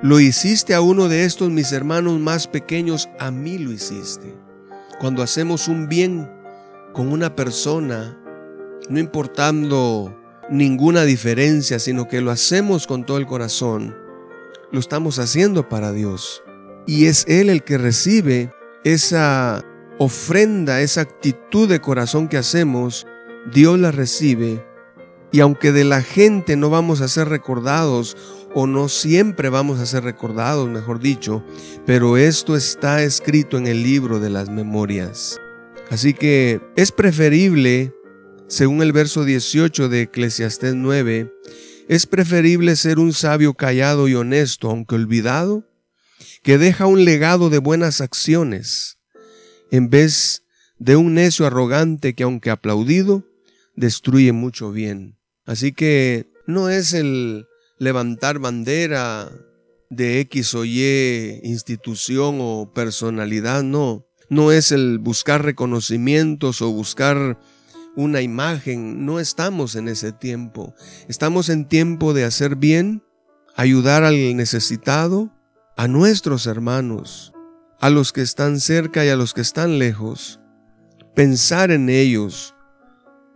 lo 0.02 0.20
hiciste 0.20 0.74
a 0.74 0.82
uno 0.82 1.10
de 1.10 1.26
estos 1.26 1.52
mis 1.52 1.72
hermanos 1.72 2.20
más 2.20 2.48
pequeños, 2.48 3.08
a 3.20 3.30
mí 3.30 3.58
lo 3.58 3.72
hiciste. 3.72 4.36
Cuando 5.00 5.22
hacemos 5.22 5.68
un 5.68 5.88
bien 5.88 6.30
con 6.94 7.12
una 7.12 7.36
persona, 7.36 8.18
no 8.90 9.00
importando 9.00 10.16
ninguna 10.50 11.04
diferencia, 11.04 11.80
sino 11.80 12.08
que 12.08 12.22
lo 12.22 12.32
hacemos 12.32 12.88
con 12.88 13.06
todo 13.06 13.18
el 13.18 13.26
corazón, 13.26 13.96
lo 14.72 14.80
estamos 14.80 15.20
haciendo 15.20 15.70
para 15.70 15.92
Dios. 15.92 16.44
Y 16.86 17.06
es 17.06 17.26
Él 17.28 17.50
el 17.50 17.64
que 17.64 17.78
recibe 17.78 18.54
esa 18.84 19.64
ofrenda, 19.98 20.82
esa 20.82 21.02
actitud 21.02 21.70
de 21.70 21.80
corazón 21.80 22.28
que 22.28 22.38
hacemos, 22.38 23.06
Dios 23.54 23.80
la 23.80 23.92
recibe. 23.92 24.66
Y 25.32 25.40
aunque 25.40 25.72
de 25.72 25.86
la 25.86 26.02
gente 26.02 26.58
no 26.58 26.70
vamos 26.70 27.02
a 27.02 27.08
ser 27.08 27.30
recordados, 27.30 28.18
o 28.54 28.68
no 28.68 28.90
siempre 28.90 29.50
vamos 29.50 29.80
a 29.80 29.86
ser 29.86 30.04
recordados, 30.04 30.68
mejor 30.70 31.00
dicho, 31.00 31.44
pero 31.86 32.18
esto 32.18 32.56
está 32.56 33.02
escrito 33.04 33.58
en 33.58 33.68
el 33.68 33.84
libro 33.84 34.20
de 34.20 34.30
las 34.30 34.50
memorias. 34.50 35.40
Así 35.92 36.14
que 36.14 36.62
es 36.78 36.94
preferible, 36.94 37.94
según 38.48 38.82
el 38.82 38.94
verso 38.94 39.26
18 39.26 39.90
de 39.90 40.04
Eclesiastés 40.04 40.74
9, 40.74 41.30
es 41.90 42.06
preferible 42.06 42.78
ser 42.78 42.98
un 42.98 43.12
sabio 43.12 43.56
callado 43.56 44.08
y 44.08 44.16
honesto, 44.16 44.70
aunque 44.70 44.96
olvidado, 44.96 45.68
que 46.44 46.58
deja 46.58 46.86
un 46.86 47.04
legado 47.04 47.50
de 47.50 47.58
buenas 47.58 48.00
acciones, 48.00 49.00
en 49.70 49.90
vez 49.90 50.44
de 50.80 50.96
un 50.96 51.14
necio 51.14 51.46
arrogante 51.46 52.16
que 52.16 52.24
aunque 52.24 52.52
aplaudido, 52.52 53.26
destruye 53.76 54.32
mucho 54.32 54.72
bien. 54.72 55.18
Así 55.44 55.74
que 55.74 56.32
no 56.48 56.70
es 56.70 56.94
el 56.94 57.48
levantar 57.80 58.40
bandera 58.40 59.30
de 59.90 60.22
X 60.22 60.56
o 60.56 60.64
Y 60.64 61.42
institución 61.44 62.38
o 62.40 62.72
personalidad, 62.74 63.62
no 63.62 64.08
no 64.32 64.54
es 64.54 64.72
el 64.72 64.98
buscar 64.98 65.44
reconocimientos 65.44 66.62
o 66.62 66.72
buscar 66.72 67.38
una 67.98 68.22
imagen, 68.22 69.06
no 69.06 69.20
estamos 69.20 69.76
en 69.76 69.90
ese 69.90 70.14
tiempo. 70.14 70.74
Estamos 71.10 71.50
en 71.50 71.66
tiempo 71.66 72.14
de 72.14 72.24
hacer 72.24 72.56
bien, 72.56 73.04
ayudar 73.58 74.06
al 74.06 74.38
necesitado, 74.38 75.30
a 75.76 75.90
nuestros 75.90 76.48
hermanos, 76.48 77.34
a 77.82 77.90
los 77.90 78.14
que 78.14 78.22
están 78.22 78.62
cerca 78.62 79.04
y 79.06 79.10
a 79.10 79.18
los 79.18 79.34
que 79.34 79.42
están 79.42 79.80
lejos. 79.80 80.40
Pensar 81.14 81.70
en 81.70 81.90
ellos. 81.90 82.56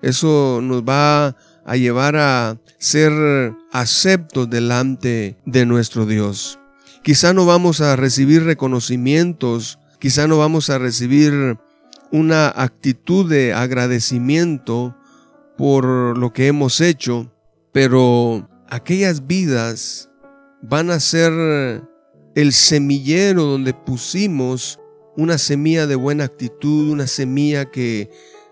Eso 0.02 0.62
nos 0.64 0.84
va 0.84 1.36
a 1.66 1.76
llevar 1.76 2.16
a 2.16 2.58
ser 2.78 3.54
aceptos 3.74 4.50
delante 4.50 5.38
de 5.46 5.66
nuestro 5.66 6.06
Dios. 6.06 6.58
Quizá 7.04 7.34
no 7.34 7.46
vamos 7.46 7.82
a 7.82 7.98
recibir 7.98 8.44
reconocimientos 8.46 9.78
Quizá 10.00 10.28
no 10.28 10.38
vamos 10.38 10.70
a 10.70 10.78
recibir 10.78 11.58
una 12.12 12.48
actitud 12.48 13.30
de 13.30 13.54
agradecimiento 13.54 14.96
por 15.58 16.18
lo 16.18 16.34
que 16.34 16.48
hemos 16.48 16.82
hecho, 16.82 17.32
pero 17.72 18.48
aquellas 18.70 19.26
vidas 19.26 20.10
van 20.62 20.92
a 20.92 21.00
ser 21.00 21.32
el 22.36 22.52
semillero 22.52 23.44
donde 23.44 23.74
pusimos 23.74 24.80
una 25.16 25.38
semilla 25.38 25.88
de 25.88 25.96
buena 25.96 26.26
actitud, 26.26 26.92
una 26.92 27.08
semilla 27.08 27.66
que 27.66 28.10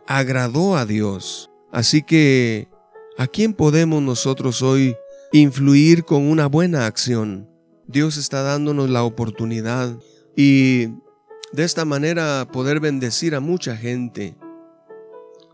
agradó 0.07 0.77
a 0.77 0.85
Dios. 0.85 1.49
Así 1.71 2.01
que, 2.01 2.69
¿a 3.17 3.27
quién 3.27 3.53
podemos 3.53 4.01
nosotros 4.01 4.61
hoy 4.61 4.95
influir 5.33 6.05
con 6.05 6.23
una 6.23 6.47
buena 6.47 6.85
acción? 6.85 7.49
Dios 7.87 8.17
está 8.17 8.43
dándonos 8.43 8.89
la 8.89 9.03
oportunidad 9.03 9.97
y 10.37 10.87
de 11.53 11.63
esta 11.63 11.85
manera 11.85 12.47
poder 12.51 12.79
bendecir 12.79 13.35
a 13.35 13.39
mucha 13.39 13.77
gente. 13.77 14.35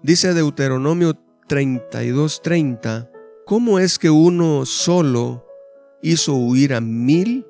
Dice 0.01 0.33
Deuteronomio 0.33 1.13
32:30, 1.47 3.11
¿cómo 3.45 3.79
es 3.79 3.99
que 3.99 4.09
uno 4.09 4.65
solo 4.65 5.45
hizo 6.01 6.35
huir 6.35 6.73
a 6.73 6.79
mil 6.79 7.45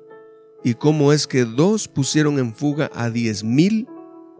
y 0.64 0.74
cómo 0.74 1.12
es 1.12 1.28
que 1.28 1.44
dos 1.44 1.86
pusieron 1.86 2.38
en 2.40 2.54
fuga 2.54 2.90
a 2.92 3.08
diez 3.08 3.44
mil? 3.44 3.86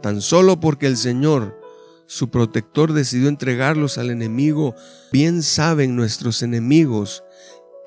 Tan 0.03 0.21
solo 0.21 0.59
porque 0.59 0.87
el 0.87 0.97
Señor, 0.97 1.61
su 2.07 2.31
protector, 2.31 2.93
decidió 2.93 3.29
entregarlos 3.29 3.97
al 3.97 4.11
enemigo, 4.11 4.75
bien 5.13 5.43
saben 5.43 5.95
nuestros 5.95 6.43
enemigos 6.43 7.23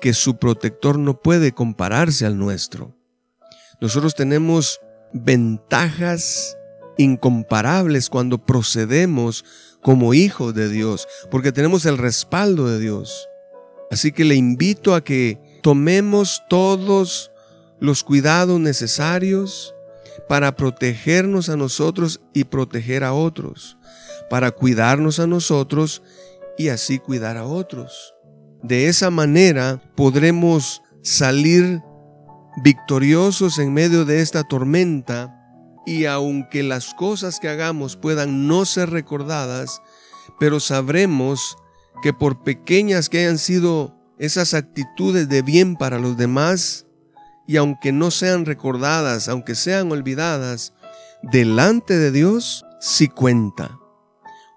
que 0.00 0.14
su 0.14 0.36
protector 0.38 0.98
no 0.98 1.20
puede 1.20 1.52
compararse 1.52 2.24
al 2.24 2.38
nuestro. 2.38 2.96
Nosotros 3.80 4.14
tenemos 4.14 4.80
ventajas 5.14 6.58
incomparables 6.98 8.10
cuando 8.10 8.44
procedemos 8.44 9.44
como 9.80 10.12
hijos 10.12 10.54
de 10.54 10.68
Dios, 10.68 11.08
porque 11.30 11.52
tenemos 11.52 11.86
el 11.86 11.98
respaldo 11.98 12.68
de 12.68 12.80
Dios. 12.80 13.28
Así 13.90 14.12
que 14.12 14.24
le 14.24 14.34
invito 14.34 14.94
a 14.94 15.04
que 15.04 15.38
tomemos 15.62 16.42
todos 16.48 17.30
los 17.80 18.02
cuidados 18.02 18.58
necesarios 18.60 19.74
para 20.28 20.56
protegernos 20.56 21.48
a 21.48 21.56
nosotros 21.56 22.20
y 22.32 22.44
proteger 22.44 23.04
a 23.04 23.12
otros, 23.12 23.76
para 24.30 24.50
cuidarnos 24.50 25.20
a 25.20 25.26
nosotros 25.26 26.02
y 26.56 26.68
así 26.68 26.98
cuidar 26.98 27.36
a 27.36 27.44
otros. 27.44 28.14
De 28.62 28.88
esa 28.88 29.10
manera 29.10 29.82
podremos 29.94 30.80
salir 31.02 31.82
victoriosos 32.56 33.58
en 33.58 33.72
medio 33.72 34.04
de 34.04 34.20
esta 34.20 34.44
tormenta 34.44 35.40
y 35.86 36.06
aunque 36.06 36.62
las 36.62 36.94
cosas 36.94 37.40
que 37.40 37.48
hagamos 37.48 37.96
puedan 37.96 38.46
no 38.46 38.64
ser 38.64 38.90
recordadas, 38.90 39.82
pero 40.38 40.60
sabremos 40.60 41.56
que 42.02 42.12
por 42.12 42.42
pequeñas 42.42 43.08
que 43.08 43.18
hayan 43.20 43.38
sido 43.38 43.94
esas 44.18 44.54
actitudes 44.54 45.28
de 45.28 45.42
bien 45.42 45.76
para 45.76 45.98
los 45.98 46.16
demás, 46.16 46.86
y 47.46 47.56
aunque 47.56 47.92
no 47.92 48.10
sean 48.10 48.46
recordadas, 48.46 49.28
aunque 49.28 49.54
sean 49.54 49.92
olvidadas, 49.92 50.72
delante 51.22 51.98
de 51.98 52.10
Dios 52.10 52.64
sí 52.80 53.08
cuenta. 53.08 53.78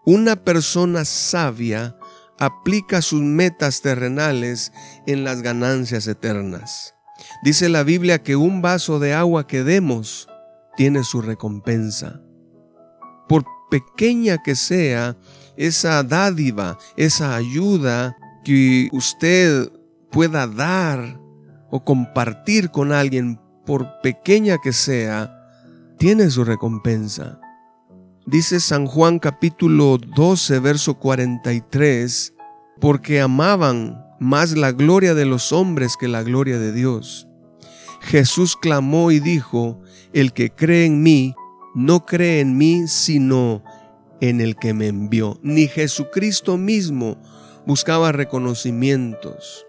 Una 0.05 0.37
persona 0.37 1.03
sabia 1.03 1.97
aplica 2.39 3.01
sus 3.01 3.21
metas 3.21 3.81
terrenales 3.81 4.71
en 5.05 5.23
las 5.23 5.41
ganancias 5.41 6.07
eternas. 6.07 6.96
Dice 7.43 7.69
la 7.69 7.83
Biblia 7.83 8.23
que 8.23 8.35
un 8.35 8.61
vaso 8.61 8.99
de 8.99 9.13
agua 9.13 9.47
que 9.47 9.63
demos 9.63 10.27
tiene 10.75 11.03
su 11.03 11.21
recompensa. 11.21 12.21
Por 13.27 13.45
pequeña 13.69 14.37
que 14.43 14.55
sea 14.55 15.17
esa 15.55 16.03
dádiva, 16.03 16.77
esa 16.95 17.35
ayuda 17.35 18.15
que 18.43 18.89
usted 18.91 19.71
pueda 20.11 20.47
dar 20.47 21.19
o 21.69 21.83
compartir 21.83 22.71
con 22.71 22.91
alguien, 22.91 23.39
por 23.65 23.99
pequeña 24.01 24.57
que 24.57 24.71
sea, 24.71 25.33
tiene 25.97 26.29
su 26.29 26.43
recompensa. 26.43 27.39
Dice 28.25 28.59
San 28.59 28.85
Juan 28.87 29.19
capítulo 29.19 29.97
12, 29.97 30.59
verso 30.59 30.95
43, 30.95 32.33
porque 32.79 33.21
amaban 33.21 34.03
más 34.19 34.55
la 34.57 34.71
gloria 34.71 35.13
de 35.13 35.25
los 35.25 35.51
hombres 35.51 35.95
que 35.97 36.07
la 36.07 36.23
gloria 36.23 36.59
de 36.59 36.71
Dios. 36.71 37.26
Jesús 38.01 38.55
clamó 38.55 39.11
y 39.11 39.19
dijo, 39.19 39.79
el 40.13 40.33
que 40.33 40.51
cree 40.51 40.85
en 40.85 41.03
mí, 41.03 41.35
no 41.75 42.05
cree 42.05 42.39
en 42.39 42.57
mí, 42.57 42.87
sino 42.87 43.63
en 44.21 44.41
el 44.41 44.55
que 44.55 44.73
me 44.73 44.87
envió. 44.87 45.39
Ni 45.43 45.67
Jesucristo 45.67 46.57
mismo 46.57 47.21
buscaba 47.65 48.11
reconocimientos. 48.11 49.65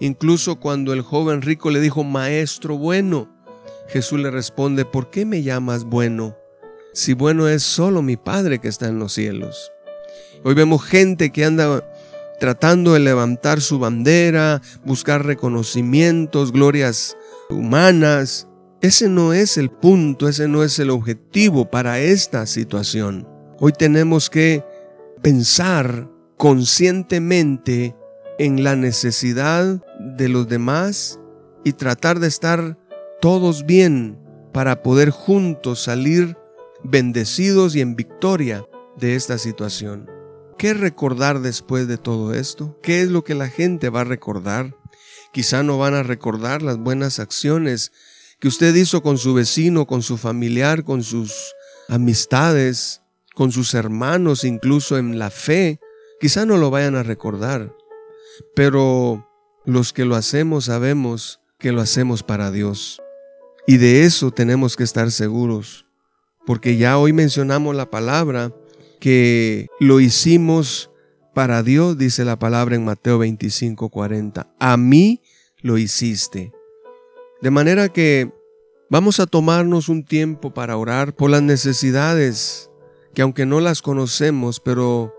Incluso 0.00 0.58
cuando 0.58 0.92
el 0.92 1.02
joven 1.02 1.42
rico 1.42 1.70
le 1.70 1.80
dijo, 1.80 2.02
Maestro 2.02 2.76
bueno, 2.76 3.28
Jesús 3.88 4.18
le 4.18 4.30
responde, 4.30 4.84
¿por 4.84 5.10
qué 5.10 5.24
me 5.24 5.42
llamas 5.42 5.84
bueno? 5.84 6.36
Si 6.94 7.12
bueno 7.12 7.46
es 7.48 7.62
solo 7.62 8.02
mi 8.02 8.16
Padre 8.16 8.58
que 8.58 8.68
está 8.68 8.88
en 8.88 8.98
los 8.98 9.12
cielos. 9.12 9.70
Hoy 10.44 10.54
vemos 10.54 10.82
gente 10.84 11.30
que 11.30 11.44
anda 11.44 11.84
tratando 12.40 12.94
de 12.94 13.00
levantar 13.00 13.60
su 13.60 13.78
bandera, 13.78 14.60
buscar 14.84 15.24
reconocimientos, 15.24 16.50
glorias 16.50 17.16
humanas. 17.50 18.48
Ese 18.80 19.08
no 19.08 19.32
es 19.32 19.56
el 19.56 19.70
punto, 19.70 20.28
ese 20.28 20.48
no 20.48 20.62
es 20.64 20.78
el 20.78 20.90
objetivo 20.90 21.70
para 21.70 22.00
esta 22.00 22.46
situación. 22.46 23.28
Hoy 23.60 23.72
tenemos 23.72 24.28
que 24.28 24.64
pensar 25.22 26.10
conscientemente 26.36 27.94
en 28.38 28.64
la 28.64 28.74
necesidad 28.74 29.80
de 30.00 30.28
los 30.28 30.48
demás 30.48 31.20
y 31.64 31.74
tratar 31.74 32.18
de 32.18 32.26
estar 32.26 32.78
todos 33.20 33.64
bien 33.66 34.18
para 34.52 34.82
poder 34.82 35.10
juntos 35.10 35.82
salir 35.82 36.36
bendecidos 36.82 37.76
y 37.76 37.80
en 37.80 37.94
victoria 37.94 38.66
de 38.98 39.14
esta 39.14 39.38
situación. 39.38 40.10
¿Qué 40.58 40.74
recordar 40.74 41.40
después 41.40 41.88
de 41.88 41.98
todo 41.98 42.34
esto? 42.34 42.78
¿Qué 42.82 43.02
es 43.02 43.08
lo 43.08 43.24
que 43.24 43.34
la 43.34 43.48
gente 43.48 43.88
va 43.88 44.00
a 44.02 44.04
recordar? 44.04 44.76
Quizá 45.32 45.62
no 45.62 45.78
van 45.78 45.94
a 45.94 46.02
recordar 46.02 46.62
las 46.62 46.78
buenas 46.78 47.18
acciones 47.18 47.92
que 48.38 48.48
usted 48.48 48.74
hizo 48.74 49.02
con 49.02 49.18
su 49.18 49.34
vecino, 49.34 49.86
con 49.86 50.02
su 50.02 50.18
familiar, 50.18 50.84
con 50.84 51.02
sus 51.02 51.54
amistades, 51.88 53.00
con 53.34 53.50
sus 53.50 53.72
hermanos, 53.74 54.44
incluso 54.44 54.98
en 54.98 55.18
la 55.18 55.30
fe. 55.30 55.80
Quizá 56.20 56.44
no 56.44 56.58
lo 56.58 56.70
vayan 56.70 56.96
a 56.96 57.02
recordar. 57.02 57.74
Pero 58.54 59.26
los 59.64 59.92
que 59.92 60.04
lo 60.04 60.16
hacemos 60.16 60.66
sabemos 60.66 61.40
que 61.58 61.72
lo 61.72 61.80
hacemos 61.80 62.22
para 62.22 62.50
Dios. 62.50 63.00
Y 63.66 63.76
de 63.76 64.04
eso 64.04 64.32
tenemos 64.32 64.76
que 64.76 64.84
estar 64.84 65.10
seguros, 65.12 65.86
porque 66.44 66.76
ya 66.76 66.98
hoy 66.98 67.12
mencionamos 67.12 67.76
la 67.76 67.90
palabra 67.90 68.52
que 69.00 69.68
lo 69.78 70.00
hicimos 70.00 70.90
para 71.32 71.62
Dios, 71.62 71.96
dice 71.96 72.24
la 72.24 72.38
palabra 72.38 72.74
en 72.74 72.84
Mateo 72.84 73.18
25, 73.18 73.88
40. 73.88 74.52
A 74.58 74.76
mí 74.76 75.21
lo 75.62 75.78
hiciste. 75.78 76.52
De 77.40 77.50
manera 77.50 77.88
que 77.88 78.30
vamos 78.90 79.20
a 79.20 79.26
tomarnos 79.26 79.88
un 79.88 80.04
tiempo 80.04 80.52
para 80.52 80.76
orar 80.76 81.14
por 81.14 81.30
las 81.30 81.42
necesidades 81.42 82.68
que 83.14 83.22
aunque 83.22 83.46
no 83.46 83.60
las 83.60 83.82
conocemos, 83.82 84.60
pero 84.60 85.14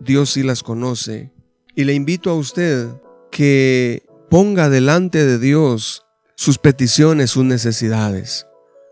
Dios 0.00 0.30
sí 0.30 0.42
las 0.42 0.62
conoce. 0.62 1.32
Y 1.74 1.84
le 1.84 1.94
invito 1.94 2.30
a 2.30 2.34
usted 2.34 2.88
que 3.30 4.04
ponga 4.30 4.68
delante 4.68 5.24
de 5.24 5.38
Dios 5.38 6.04
sus 6.36 6.58
peticiones, 6.58 7.30
sus 7.30 7.44
necesidades. 7.44 8.46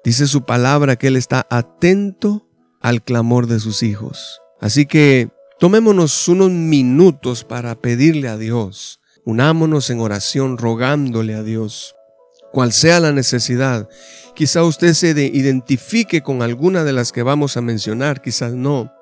Dice 0.05 0.27
su 0.27 0.45
palabra 0.45 0.97
que 0.97 1.09
Él 1.09 1.17
está 1.17 1.47
atento 1.51 2.49
al 2.81 3.03
clamor 3.05 3.47
de 3.47 3.61
sus 3.61 3.83
hijos. 3.83 4.41
Así 4.61 4.87
que 4.87 5.31
tomémonos 5.61 6.27
unos 6.29 6.51
minutos 6.51 7.45
para 7.45 7.77
pedirle 7.77 8.29
a 8.29 8.37
Dios. 8.37 9.01
Unámonos 9.25 9.89
en 9.91 10.01
oración 10.01 10.59
rogándole 10.59 11.35
a 11.35 11.43
Dios. 11.43 11.95
Cual 12.53 12.73
sea 12.73 13.01
la 13.01 13.13
necesidad, 13.13 13.89
quizá 14.35 14.65
usted 14.65 14.93
se 14.95 15.11
identifique 15.11 16.23
con 16.23 16.43
alguna 16.43 16.85
de 16.85 16.93
las 16.93 17.13
que 17.13 17.23
vamos 17.23 17.57
a 17.57 17.63
mencionar, 17.63 18.21
quizás 18.21 18.53
no. 18.53 18.93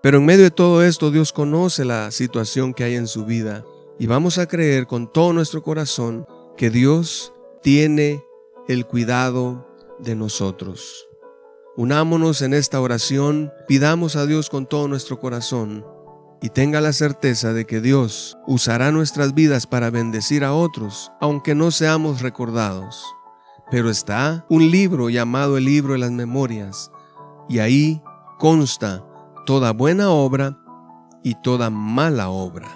Pero 0.00 0.18
en 0.18 0.24
medio 0.24 0.44
de 0.44 0.50
todo 0.50 0.82
esto 0.82 1.10
Dios 1.10 1.32
conoce 1.32 1.84
la 1.84 2.10
situación 2.10 2.72
que 2.72 2.84
hay 2.84 2.94
en 2.94 3.06
su 3.06 3.24
vida 3.24 3.64
y 3.98 4.06
vamos 4.06 4.38
a 4.38 4.46
creer 4.46 4.86
con 4.86 5.12
todo 5.12 5.32
nuestro 5.32 5.62
corazón 5.62 6.26
que 6.56 6.70
Dios 6.70 7.32
tiene 7.62 8.24
el 8.68 8.86
cuidado 8.86 9.68
de 9.98 10.14
nosotros. 10.14 11.06
Unámonos 11.76 12.42
en 12.42 12.54
esta 12.54 12.80
oración, 12.80 13.52
pidamos 13.66 14.16
a 14.16 14.24
Dios 14.26 14.48
con 14.50 14.66
todo 14.66 14.88
nuestro 14.88 15.18
corazón 15.18 15.84
y 16.42 16.50
tenga 16.50 16.80
la 16.80 16.92
certeza 16.92 17.52
de 17.52 17.64
que 17.64 17.80
Dios 17.80 18.36
usará 18.48 18.90
nuestras 18.90 19.32
vidas 19.32 19.68
para 19.68 19.90
bendecir 19.90 20.44
a 20.44 20.52
otros, 20.52 21.12
aunque 21.20 21.54
no 21.54 21.70
seamos 21.70 22.20
recordados. 22.20 23.06
Pero 23.70 23.88
está 23.88 24.44
un 24.50 24.70
libro 24.70 25.08
llamado 25.08 25.56
el 25.56 25.64
libro 25.64 25.92
de 25.92 26.00
las 26.00 26.10
memorias 26.10 26.90
y 27.48 27.60
ahí 27.60 28.02
consta 28.38 29.04
toda 29.46 29.72
buena 29.72 30.10
obra 30.10 30.58
y 31.22 31.36
toda 31.36 31.70
mala 31.70 32.28
obra. 32.28 32.68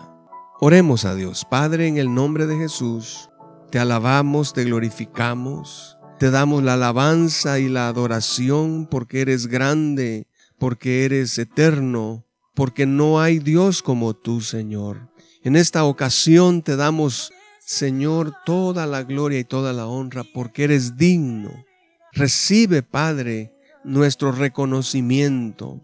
Oremos 0.61 1.05
a 1.05 1.15
Dios, 1.17 1.45
Padre, 1.45 1.89
en 1.89 1.99
el 1.99 2.15
nombre 2.15 2.47
de 2.47 2.57
Jesús. 2.57 3.31
Te 3.71 3.81
alabamos, 3.81 4.53
te 4.53 4.65
glorificamos, 4.65 5.99
te 6.21 6.31
damos 6.31 6.63
la 6.63 6.75
alabanza 6.75 7.59
y 7.59 7.69
la 7.69 7.89
adoración 7.89 8.87
porque 8.89 9.23
eres 9.23 9.49
grande, 9.49 10.29
porque 10.57 11.05
eres 11.05 11.37
eterno, 11.37 12.26
porque 12.57 12.87
no 12.87 13.21
hay 13.21 13.39
Dios 13.39 13.83
como 13.83 14.15
tú, 14.15 14.41
Señor. 14.41 15.09
En 15.45 15.55
esta 15.55 15.85
ocasión 15.85 16.63
te 16.63 16.75
damos, 16.75 17.33
Señor, 17.61 18.33
toda 18.45 18.87
la 18.87 19.05
gloria 19.05 19.39
y 19.39 19.45
toda 19.45 19.73
la 19.73 19.87
honra 19.87 20.25
porque 20.35 20.65
eres 20.65 20.97
digno. 20.97 21.65
Recibe, 22.13 22.83
Padre, 22.83 23.53
nuestro 23.85 24.33
reconocimiento. 24.33 25.81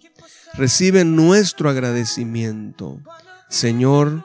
Recibe 0.54 1.04
nuestro 1.04 1.70
agradecimiento. 1.70 3.00
Señor, 3.48 4.24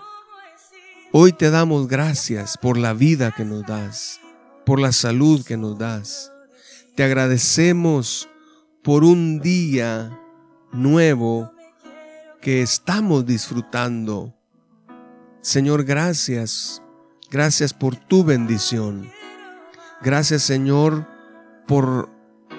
Hoy 1.14 1.32
te 1.32 1.50
damos 1.50 1.88
gracias 1.88 2.58
por 2.58 2.78
la 2.78 2.94
vida 2.94 3.34
que 3.36 3.46
nos 3.46 3.66
das, 3.66 4.20
por 4.66 4.78
la 4.78 4.92
salud 4.92 5.46
que 5.46 5.56
nos 5.56 5.78
das. 5.78 6.34
Te 6.96 7.04
agradecemos 7.04 8.28
por 8.84 9.06
un 9.06 9.40
día 9.40 10.20
nuevo 10.74 11.50
estamos 12.48 13.26
disfrutando. 13.26 14.34
Señor, 15.42 15.84
gracias. 15.84 16.82
Gracias 17.30 17.74
por 17.74 17.96
tu 17.96 18.24
bendición. 18.24 19.12
Gracias, 20.02 20.44
Señor, 20.44 21.06
por 21.68 22.10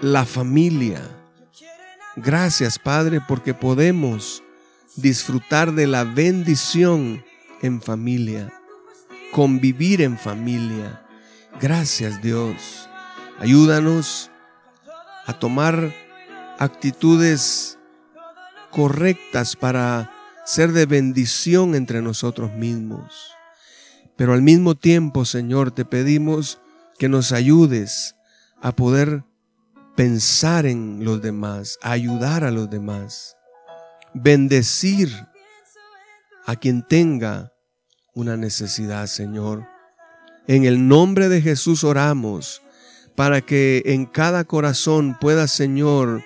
la 0.02 0.24
familia. 0.24 1.00
Gracias, 2.16 2.78
Padre, 2.78 3.20
porque 3.26 3.54
podemos 3.54 4.42
disfrutar 4.96 5.72
de 5.72 5.86
la 5.86 6.04
bendición 6.04 7.24
en 7.62 7.80
familia, 7.80 8.52
convivir 9.32 10.02
en 10.02 10.18
familia. 10.18 11.02
Gracias 11.60 12.20
Dios. 12.20 12.88
Ayúdanos 13.38 14.30
a 15.26 15.38
tomar 15.38 15.94
actitudes 16.58 17.77
correctas 18.70 19.56
para 19.56 20.10
ser 20.44 20.72
de 20.72 20.86
bendición 20.86 21.74
entre 21.74 22.02
nosotros 22.02 22.52
mismos. 22.52 23.32
Pero 24.16 24.32
al 24.32 24.42
mismo 24.42 24.74
tiempo, 24.74 25.24
Señor, 25.24 25.70
te 25.70 25.84
pedimos 25.84 26.60
que 26.98 27.08
nos 27.08 27.32
ayudes 27.32 28.16
a 28.60 28.74
poder 28.74 29.24
pensar 29.94 30.66
en 30.66 31.04
los 31.04 31.22
demás, 31.22 31.78
ayudar 31.82 32.44
a 32.44 32.50
los 32.50 32.70
demás, 32.70 33.36
bendecir 34.14 35.10
a 36.46 36.56
quien 36.56 36.82
tenga 36.82 37.52
una 38.14 38.36
necesidad, 38.36 39.06
Señor. 39.06 39.66
En 40.46 40.64
el 40.64 40.88
nombre 40.88 41.28
de 41.28 41.42
Jesús 41.42 41.84
oramos 41.84 42.62
para 43.14 43.40
que 43.40 43.82
en 43.86 44.06
cada 44.06 44.44
corazón 44.44 45.16
pueda, 45.20 45.46
Señor, 45.46 46.22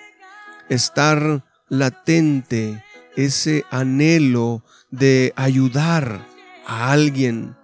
estar 0.69 1.43
latente 1.69 2.83
ese 3.15 3.65
anhelo 3.71 4.63
de 4.91 5.33
ayudar 5.35 6.25
a 6.65 6.91
alguien 6.91 7.55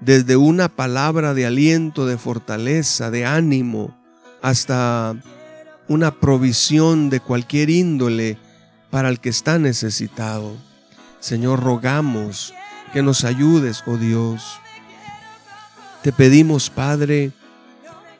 desde 0.00 0.36
una 0.36 0.68
palabra 0.68 1.34
de 1.34 1.46
aliento, 1.46 2.06
de 2.06 2.16
fortaleza, 2.16 3.10
de 3.10 3.26
ánimo, 3.26 3.96
hasta 4.42 5.14
una 5.88 6.12
provisión 6.12 7.10
de 7.10 7.20
cualquier 7.20 7.70
índole 7.70 8.38
para 8.90 9.08
el 9.08 9.20
que 9.20 9.28
está 9.28 9.58
necesitado. 9.58 10.56
Señor, 11.20 11.60
rogamos 11.60 12.54
que 12.92 13.02
nos 13.02 13.24
ayudes, 13.24 13.82
oh 13.86 13.96
Dios. 13.96 14.58
Te 16.02 16.12
pedimos, 16.12 16.70
Padre, 16.70 17.32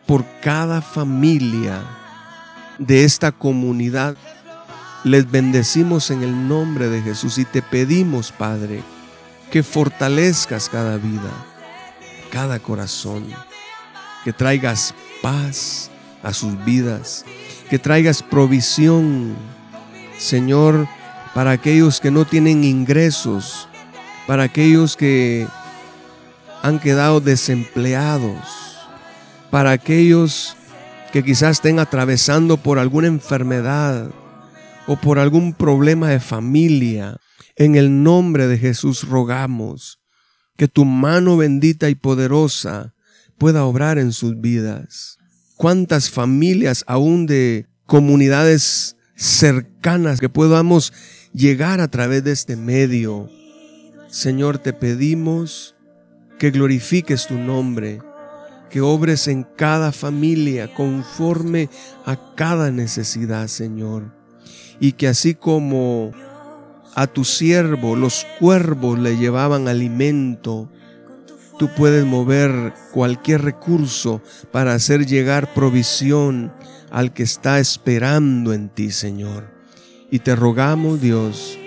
por 0.07 0.25
cada 0.43 0.83
familia 0.83 1.83
de 2.79 3.05
esta 3.05 3.33
comunidad. 3.33 4.17
Les 5.03 5.31
bendecimos 5.31 6.11
en 6.11 6.23
el 6.23 6.47
nombre 6.49 6.89
de 6.89 7.01
Jesús 7.01 7.39
y 7.39 7.47
te 7.47 7.63
pedimos, 7.63 8.33
Padre, 8.33 8.83
que 9.51 9.63
fortalezcas 9.63 10.69
cada 10.69 10.99
vida, 10.99 11.31
cada 12.31 12.59
corazón, 12.59 13.25
que 14.25 14.35
traigas 14.35 14.95
paz 15.23 15.91
a 16.23 16.35
sus 16.35 16.63
vidas, 16.67 17.25
que 17.71 17.79
traigas 17.79 18.23
provisión, 18.23 19.35
Señor, 20.19 20.87
para 21.35 21.53
aquellos 21.53 21.99
que 21.99 22.11
no 22.11 22.27
tienen 22.27 22.63
ingresos, 22.63 23.69
para 24.27 24.43
aquellos 24.43 24.97
que 24.99 25.47
han 26.63 26.79
quedado 26.79 27.21
desempleados, 27.23 28.77
para 29.51 29.71
aquellos 29.71 30.57
que 31.11 31.25
quizás 31.25 31.53
estén 31.53 31.79
atravesando 31.79 32.59
por 32.59 32.79
alguna 32.79 33.07
enfermedad 33.07 34.11
o 34.91 34.97
por 34.97 35.21
algún 35.21 35.55
problema 35.55 36.09
de 36.09 36.19
familia. 36.19 37.17
En 37.55 37.77
el 37.77 38.03
nombre 38.03 38.49
de 38.49 38.59
Jesús 38.59 39.07
rogamos 39.07 40.01
que 40.57 40.67
tu 40.67 40.85
mano 40.85 41.37
bendita 41.37 41.89
y 41.91 41.95
poderosa 41.95 42.93
pueda 43.39 43.65
obrar 43.65 43.99
en 43.99 44.11
sus 44.11 44.41
vidas. 44.41 45.17
¿Cuántas 45.55 46.11
familias 46.11 46.83
aún 46.89 47.27
de 47.27 47.69
comunidades 47.87 48.97
cercanas 49.15 50.19
que 50.19 50.29
podamos 50.29 50.93
llegar 51.33 51.81
a 51.81 51.87
través 51.87 52.25
de 52.25 52.33
este 52.33 52.57
medio? 52.57 53.31
Señor, 54.09 54.59
te 54.59 54.73
pedimos 54.73 55.77
que 56.41 56.51
glorifiques 56.51 57.29
tu 57.29 57.35
nombre, 57.35 58.03
que 58.71 58.81
obres 58.81 59.29
en 59.29 59.45
cada 59.57 59.93
familia 59.93 60.75
conforme 60.75 61.69
a 62.05 62.35
cada 62.35 62.73
necesidad, 62.73 63.47
Señor. 63.47 64.20
Y 64.79 64.93
que 64.93 65.09
así 65.09 65.35
como 65.35 66.13
a 66.95 67.07
tu 67.07 67.25
siervo 67.25 67.97
los 67.97 68.27
cuervos 68.39 68.99
le 68.99 69.17
llevaban 69.17 69.69
alimento, 69.69 70.69
tú 71.59 71.69
puedes 71.77 72.05
mover 72.05 72.73
cualquier 72.93 73.43
recurso 73.43 74.23
para 74.51 74.75
hacer 74.75 75.07
llegar 75.07 75.53
provisión 75.53 76.53
al 76.91 77.13
que 77.13 77.23
está 77.23 77.59
esperando 77.59 78.53
en 78.53 78.69
ti, 78.69 78.91
Señor. 78.91 79.51
Y 80.11 80.21
te 80.21 80.35
rogamos, 80.35 81.01
Dios, 81.01 81.59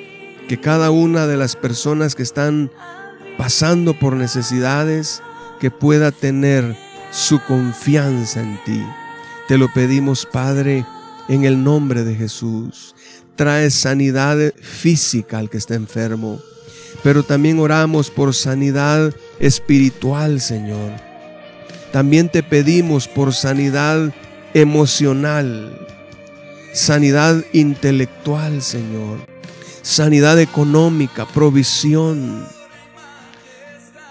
que 0.48 0.60
cada 0.60 0.91
una 0.91 1.28
de 1.28 1.38
las 1.38 1.56
personas 1.56 2.15
que 2.15 2.24
están 2.24 2.72
pasando 3.38 3.98
por 3.98 4.15
necesidades, 4.15 5.22
que 5.60 5.72
pueda 5.72 6.12
tener 6.12 6.76
su 7.12 7.39
confianza 7.41 8.41
en 8.41 8.60
ti. 8.65 8.84
Te 9.48 9.58
lo 9.58 9.72
pedimos, 9.72 10.26
Padre, 10.26 10.86
en 11.27 11.45
el 11.45 11.63
nombre 11.63 12.03
de 12.03 12.15
Jesús. 12.15 12.95
Trae 13.36 13.69
sanidad 13.71 14.53
física 14.62 15.39
al 15.39 15.49
que 15.49 15.57
está 15.57 15.75
enfermo, 15.75 16.39
pero 17.03 17.23
también 17.23 17.59
oramos 17.59 18.09
por 18.09 18.33
sanidad 18.33 19.13
espiritual, 19.39 20.39
Señor. 20.41 20.91
También 21.91 22.29
te 22.29 22.43
pedimos 22.43 23.07
por 23.07 23.33
sanidad 23.33 24.13
emocional, 24.53 25.88
sanidad 26.73 27.43
intelectual, 27.53 28.62
Señor, 28.62 29.19
sanidad 29.81 30.39
económica, 30.39 31.25
provisión 31.25 32.47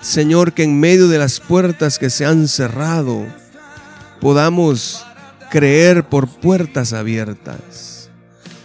Señor, 0.02 0.52
que 0.52 0.64
en 0.64 0.80
medio 0.80 1.06
de 1.06 1.16
las 1.16 1.38
puertas 1.38 2.00
que 2.00 2.10
se 2.10 2.26
han 2.26 2.48
cerrado, 2.48 3.24
podamos 4.20 5.06
creer 5.52 6.08
por 6.08 6.28
puertas 6.28 6.94
abiertas. 6.94 8.08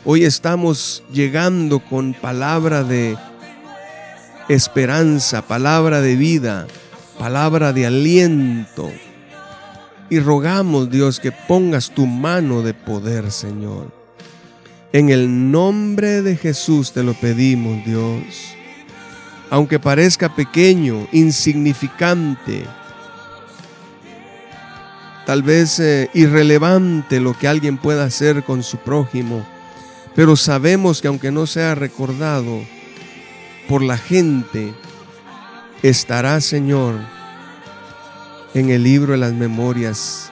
Hoy 0.06 0.24
estamos 0.24 1.04
llegando 1.12 1.80
con 1.80 2.14
palabra 2.14 2.86
de 2.86 3.18
esperanza, 4.48 5.42
palabra 5.42 6.00
de 6.00 6.16
vida, 6.16 6.66
palabra 7.20 7.74
de 7.74 7.88
aliento. 7.88 8.90
Y 10.10 10.20
rogamos, 10.20 10.90
Dios, 10.90 11.20
que 11.20 11.34
pongas 11.34 11.92
tu 11.92 12.06
mano 12.06 12.62
de 12.62 12.74
poder, 12.74 13.32
Señor. 13.32 13.92
En 14.94 15.10
el 15.10 15.52
nombre 15.52 16.22
de 16.22 16.38
Jesús 16.38 16.94
te 16.94 17.04
lo 17.04 17.14
pedimos, 17.16 17.84
Dios 17.84 18.56
aunque 19.50 19.80
parezca 19.80 20.36
pequeño, 20.36 21.08
insignificante, 21.12 22.66
tal 25.28 25.44
vez 25.44 25.80
eh, 25.80 26.10
irrelevante 26.16 27.20
lo 27.20 27.38
que 27.38 27.48
alguien 27.48 27.78
pueda 27.78 28.06
hacer 28.06 28.44
con 28.44 28.64
su 28.64 28.78
prójimo, 28.78 29.46
pero 30.16 30.36
sabemos 30.36 31.02
que 31.02 31.10
aunque 31.10 31.32
no 31.32 31.46
sea 31.46 31.76
recordado 31.76 32.62
por 33.68 33.84
la 33.84 33.98
gente, 33.98 34.74
estará, 35.84 36.42
Señor, 36.42 36.96
en 38.54 38.70
el 38.70 38.84
libro 38.84 39.12
de 39.12 39.20
las 39.20 39.34
memorias. 39.34 40.32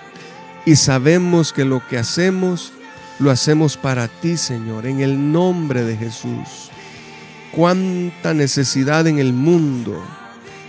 Y 0.65 0.77
sabemos 0.77 1.53
que 1.53 1.65
lo 1.65 1.85
que 1.87 1.97
hacemos, 1.97 2.71
lo 3.19 3.29
hacemos 3.29 3.77
para 3.77 4.07
ti, 4.07 4.37
Señor, 4.37 4.87
en 4.87 5.01
el 5.01 5.31
nombre 5.31 5.83
de 5.83 5.97
Jesús 5.97 6.71
cuánta 7.55 8.33
necesidad 8.33 9.07
en 9.07 9.17
el 9.19 9.33
mundo. 9.33 10.03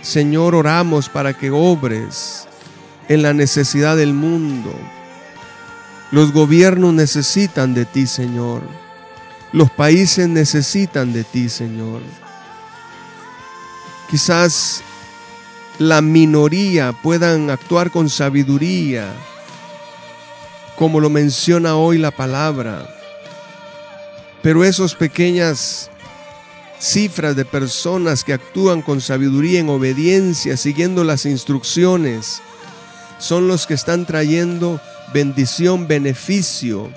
Señor, 0.01 0.55
oramos 0.55 1.09
para 1.09 1.33
que 1.33 1.51
obres 1.51 2.46
en 3.09 3.21
la 3.21 3.33
necesidad 3.33 3.97
del 3.97 4.13
mundo. 4.13 4.73
Los 6.11 6.31
gobiernos 6.31 6.93
necesitan 6.93 7.73
de 7.73 7.85
ti, 7.85 8.07
Señor. 8.07 8.61
Los 9.51 9.69
países 9.71 10.27
necesitan 10.27 11.13
de 11.13 11.23
ti, 11.23 11.49
Señor. 11.49 12.01
Quizás 14.09 14.81
la 15.79 16.01
minoría 16.01 16.93
puedan 17.03 17.49
actuar 17.49 17.91
con 17.91 18.09
sabiduría, 18.09 19.13
como 20.75 20.99
lo 20.99 21.09
menciona 21.09 21.75
hoy 21.75 21.97
la 21.97 22.11
palabra. 22.11 22.87
Pero 24.41 24.63
esos 24.63 24.95
pequeñas 24.95 25.89
cifras 26.79 27.35
de 27.35 27.45
personas 27.45 28.23
que 28.23 28.33
actúan 28.33 28.81
con 28.81 29.01
sabiduría 29.01 29.59
en 29.59 29.69
obediencia, 29.69 30.55
siguiendo 30.57 31.03
las 31.03 31.25
instrucciones, 31.25 32.41
son 33.19 33.47
los 33.47 33.67
que 33.67 33.73
están 33.73 34.05
trayendo 34.05 34.79
bendición, 35.13 35.87
beneficio 35.87 36.89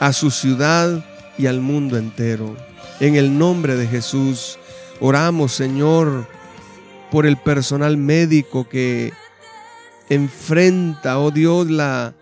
a 0.00 0.12
su 0.12 0.30
ciudad 0.30 1.04
y 1.38 1.46
al 1.46 1.60
mundo 1.60 1.96
entero. 1.96 2.56
En 3.00 3.14
el 3.14 3.38
nombre 3.38 3.76
de 3.76 3.86
Jesús, 3.86 4.58
oramos, 5.00 5.52
Señor, 5.52 6.26
por 7.10 7.26
el 7.26 7.36
personal 7.36 7.96
médico 7.96 8.68
que 8.68 9.12
enfrenta, 10.08 11.18
oh 11.18 11.30
Dios, 11.30 11.70
la, 11.70 12.14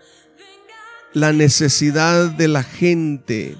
la 1.13 1.33
necesidad 1.33 2.29
de 2.29 2.47
la 2.47 2.63
gente 2.63 3.57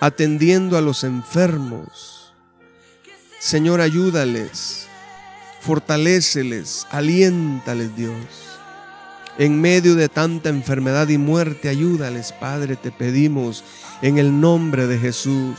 atendiendo 0.00 0.76
a 0.76 0.80
los 0.80 1.04
enfermos. 1.04 2.34
Señor, 3.38 3.80
ayúdales, 3.80 4.81
fortaléceles, 5.62 6.86
aliéntales, 6.90 7.94
Dios. 7.96 8.14
En 9.38 9.60
medio 9.60 9.94
de 9.94 10.08
tanta 10.08 10.48
enfermedad 10.48 11.08
y 11.08 11.18
muerte, 11.18 11.68
ayúdales, 11.68 12.32
Padre, 12.32 12.76
te 12.76 12.90
pedimos 12.90 13.64
en 14.02 14.18
el 14.18 14.40
nombre 14.40 14.86
de 14.86 14.98
Jesús. 14.98 15.56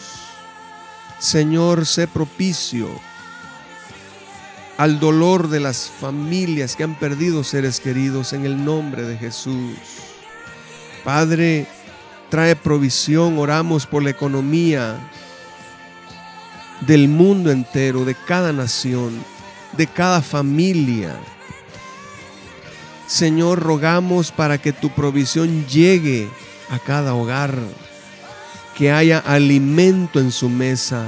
Señor, 1.20 1.86
sé 1.86 2.08
propicio 2.08 2.88
al 4.78 5.00
dolor 5.00 5.50
de 5.50 5.60
las 5.60 5.90
familias 5.90 6.76
que 6.76 6.84
han 6.84 6.96
perdido 6.96 7.44
seres 7.44 7.80
queridos 7.80 8.34
en 8.34 8.46
el 8.46 8.64
nombre 8.64 9.04
de 9.04 9.18
Jesús. 9.18 9.78
Padre, 11.04 11.68
trae 12.30 12.56
provisión, 12.56 13.38
oramos 13.38 13.86
por 13.86 14.04
la 14.04 14.10
economía 14.10 14.98
del 16.82 17.08
mundo 17.08 17.52
entero, 17.52 18.04
de 18.06 18.16
cada 18.16 18.52
nación, 18.52 19.24
de 19.78 19.88
cada 19.88 20.22
familia. 20.22 21.16
Señor, 23.08 23.60
rogamos 23.60 24.32
para 24.32 24.58
que 24.58 24.74
tu 24.74 24.90
provisión 24.90 25.66
llegue 25.68 26.30
a 26.70 26.80
cada 26.80 27.14
hogar, 27.14 27.58
que 28.76 28.92
haya 28.92 29.20
alimento 29.20 30.20
en 30.20 30.32
su 30.32 30.50
mesa. 30.50 31.06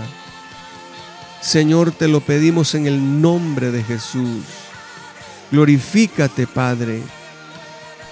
Señor, 1.42 1.92
te 1.92 2.08
lo 2.08 2.22
pedimos 2.22 2.76
en 2.76 2.88
el 2.88 3.22
nombre 3.22 3.72
de 3.72 3.84
Jesús. 3.84 4.44
Glorifícate, 5.52 6.48
Padre. 6.48 7.02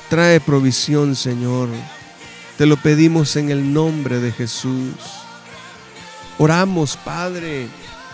Trae 0.10 0.40
provisión, 0.40 1.16
Señor. 1.16 1.70
Te 2.58 2.66
lo 2.66 2.78
pedimos 2.78 3.36
en 3.36 3.50
el 3.50 3.74
nombre 3.74 4.20
de 4.20 4.32
Jesús. 4.32 4.94
Oramos, 6.38 6.98
Padre, 6.98 7.68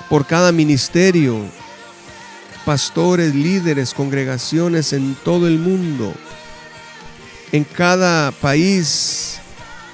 por 0.10 0.26
cada 0.26 0.52
ministerio, 0.52 1.42
pastores, 2.70 3.34
líderes, 3.34 3.96
congregaciones 3.96 4.94
en 4.94 5.16
todo 5.24 5.48
el 5.48 5.58
mundo, 5.58 6.14
en 7.52 7.64
cada 7.64 8.32
país, 8.32 9.40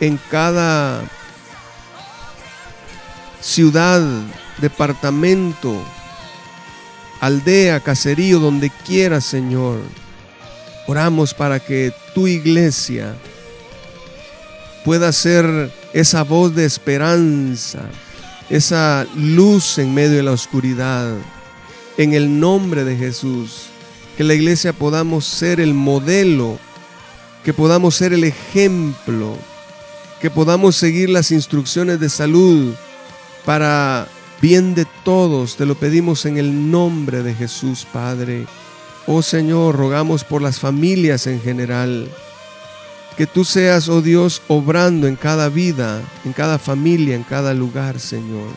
en 0.01 0.19
cada 0.29 1.01
ciudad, 3.39 4.01
departamento, 4.57 5.81
aldea, 7.21 7.79
caserío, 7.79 8.39
donde 8.39 8.69
quiera, 8.85 9.21
Señor. 9.21 9.79
Oramos 10.85 11.33
para 11.33 11.61
que 11.61 11.93
tu 12.13 12.27
iglesia 12.27 13.15
pueda 14.83 15.13
ser 15.13 15.71
esa 15.93 16.23
voz 16.25 16.53
de 16.53 16.65
esperanza, 16.65 17.83
esa 18.49 19.07
luz 19.15 19.77
en 19.77 19.93
medio 19.93 20.17
de 20.17 20.23
la 20.23 20.33
oscuridad. 20.33 21.15
En 21.97 22.13
el 22.13 22.39
nombre 22.39 22.84
de 22.84 22.97
Jesús, 22.97 23.67
que 24.17 24.23
la 24.23 24.34
iglesia 24.34 24.73
podamos 24.73 25.25
ser 25.25 25.62
el 25.62 25.73
modelo, 25.73 26.60
que 27.43 27.53
podamos 27.53 27.95
ser 27.95 28.12
el 28.12 28.25
ejemplo, 28.25 29.38
que 30.19 30.29
podamos 30.29 30.75
seguir 30.75 31.10
las 31.10 31.31
instrucciones 31.31 31.99
de 31.99 32.10
salud 32.10 32.73
para 33.45 34.08
bien 34.41 34.75
de 34.75 34.86
todos. 35.05 35.55
Te 35.55 35.65
lo 35.65 35.75
pedimos 35.75 36.25
en 36.25 36.38
el 36.38 36.69
nombre 36.69 37.23
de 37.23 37.34
Jesús, 37.34 37.88
Padre. 37.91 38.45
Oh 39.08 39.21
Señor, 39.21 39.75
rogamos 39.75 40.23
por 40.23 40.41
las 40.41 40.60
familias 40.60 41.27
en 41.27 41.41
general. 41.41 42.10
Que 43.15 43.25
tú 43.25 43.45
seas, 43.45 43.88
oh 43.88 44.01
Dios, 44.01 44.41
obrando 44.49 45.08
en 45.08 45.15
cada 45.15 45.47
vida, 45.47 46.01
en 46.25 46.34
cada 46.34 46.60
familia, 46.60 47.15
en 47.15 47.23
cada 47.23 47.53
lugar, 47.53 47.99
Señor. 47.99 48.49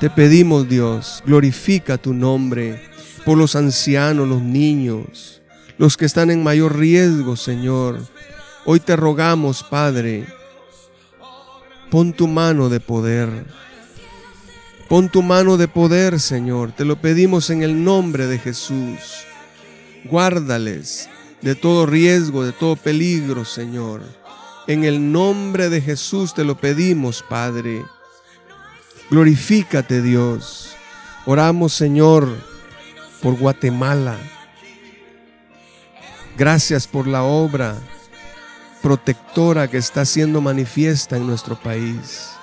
Te 0.00 0.10
pedimos, 0.10 0.68
Dios, 0.68 1.22
glorifica 1.24 1.98
tu 1.98 2.12
nombre 2.12 2.82
por 3.24 3.38
los 3.38 3.56
ancianos, 3.56 4.28
los 4.28 4.42
niños, 4.42 5.40
los 5.78 5.96
que 5.96 6.04
están 6.04 6.30
en 6.30 6.42
mayor 6.42 6.76
riesgo, 6.76 7.36
Señor. 7.36 8.00
Hoy 8.64 8.80
te 8.80 8.96
rogamos, 8.96 9.62
Padre, 9.62 10.26
pon 11.90 12.12
tu 12.12 12.26
mano 12.26 12.68
de 12.68 12.80
poder. 12.80 13.28
Pon 14.88 15.08
tu 15.08 15.22
mano 15.22 15.56
de 15.56 15.68
poder, 15.68 16.20
Señor. 16.20 16.72
Te 16.72 16.84
lo 16.84 16.96
pedimos 16.96 17.48
en 17.50 17.62
el 17.62 17.84
nombre 17.84 18.26
de 18.26 18.38
Jesús. 18.38 18.98
Guárdales 20.04 21.08
de 21.40 21.54
todo 21.54 21.86
riesgo, 21.86 22.44
de 22.44 22.52
todo 22.52 22.76
peligro, 22.76 23.44
Señor. 23.44 24.02
En 24.66 24.84
el 24.84 25.12
nombre 25.12 25.68
de 25.68 25.80
Jesús 25.80 26.34
te 26.34 26.44
lo 26.44 26.56
pedimos, 26.56 27.22
Padre. 27.28 27.84
Glorifícate, 29.10 30.02
Dios. 30.02 30.74
Oramos, 31.26 31.72
Señor, 31.72 32.28
por 33.22 33.38
Guatemala. 33.38 34.16
Gracias 36.36 36.86
por 36.86 37.06
la 37.06 37.22
obra 37.22 37.76
protectora 38.82 39.68
que 39.68 39.78
está 39.78 40.04
siendo 40.04 40.40
manifiesta 40.40 41.16
en 41.16 41.26
nuestro 41.26 41.56
país 41.56 42.34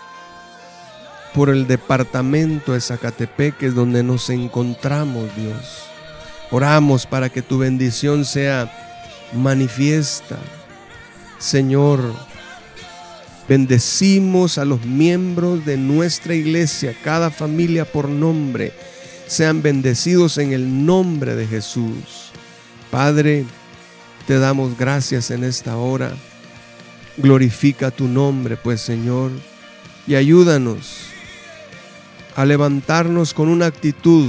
por 1.34 1.50
el 1.50 1.68
departamento 1.68 2.74
de 2.74 2.82
Zacatepec, 2.82 3.62
es 3.64 3.76
donde 3.76 4.04
nos 4.04 4.30
encontramos, 4.30 5.34
Dios. 5.36 5.84
Oramos 6.52 7.06
para 7.06 7.30
que 7.30 7.42
tu 7.42 7.58
bendición 7.58 8.26
sea 8.26 8.72
manifiesta. 9.34 10.38
Señor, 11.38 12.02
bendecimos 13.48 14.58
a 14.58 14.66
los 14.66 14.86
miembros 14.86 15.66
de 15.66 15.78
nuestra 15.78 16.36
iglesia, 16.36 16.96
cada 17.04 17.32
familia 17.32 17.86
por 17.86 18.10
nombre. 18.10 18.74
Sean 19.28 19.62
bendecidos 19.62 20.38
en 20.38 20.54
el 20.54 20.86
nombre 20.86 21.36
de 21.36 21.48
Jesús. 21.48 22.32
Padre, 22.90 23.46
te 24.28 24.40
damos 24.40 24.78
gracias 24.78 25.32
en 25.32 25.44
esta 25.44 25.78
hora. 25.78 26.12
Glorifica 27.18 27.92
tu 27.92 28.08
nombre, 28.08 28.58
pues 28.58 28.82
Señor, 28.82 29.32
y 30.08 30.16
ayúdanos 30.16 31.08
a 32.36 32.46
levantarnos 32.46 33.34
con 33.34 33.50
una 33.50 33.66
actitud 33.66 34.28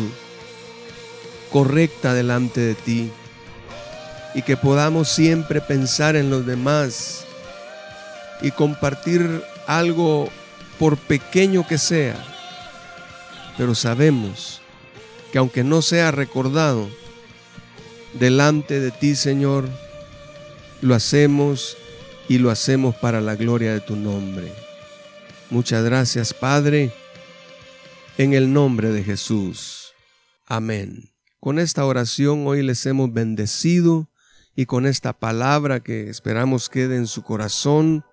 correcta 1.50 2.14
delante 2.14 2.60
de 2.60 2.74
ti 2.74 3.10
y 4.34 4.42
que 4.42 4.56
podamos 4.56 5.08
siempre 5.08 5.60
pensar 5.60 6.16
en 6.16 6.30
los 6.30 6.46
demás 6.46 7.26
y 8.42 8.50
compartir 8.50 9.42
algo 9.66 10.28
por 10.78 10.96
pequeño 10.96 11.66
que 11.66 11.78
sea, 11.78 12.16
pero 13.56 13.74
sabemos 13.74 14.60
que 15.30 15.38
aunque 15.38 15.64
no 15.64 15.82
sea 15.82 16.10
recordado, 16.10 16.88
delante 18.14 18.80
de 18.80 18.90
ti, 18.90 19.14
Señor, 19.14 19.68
lo 20.80 20.94
hacemos 20.94 21.76
y 22.28 22.38
lo 22.38 22.50
hacemos 22.50 22.94
para 22.96 23.20
la 23.20 23.36
gloria 23.36 23.72
de 23.72 23.80
tu 23.80 23.96
nombre. 23.96 24.52
Muchas 25.50 25.84
gracias, 25.84 26.34
Padre 26.34 26.92
en 28.18 28.34
el 28.34 28.52
nombre 28.52 28.90
de 28.90 29.02
Jesús. 29.02 29.94
Amén. 30.46 31.10
Con 31.40 31.58
esta 31.58 31.84
oración 31.84 32.46
hoy 32.46 32.62
les 32.62 32.84
hemos 32.86 33.12
bendecido 33.12 34.10
y 34.54 34.66
con 34.66 34.86
esta 34.86 35.18
palabra 35.18 35.80
que 35.80 36.10
esperamos 36.10 36.68
quede 36.68 36.96
en 36.96 37.06
su 37.06 37.22
corazón. 37.22 38.04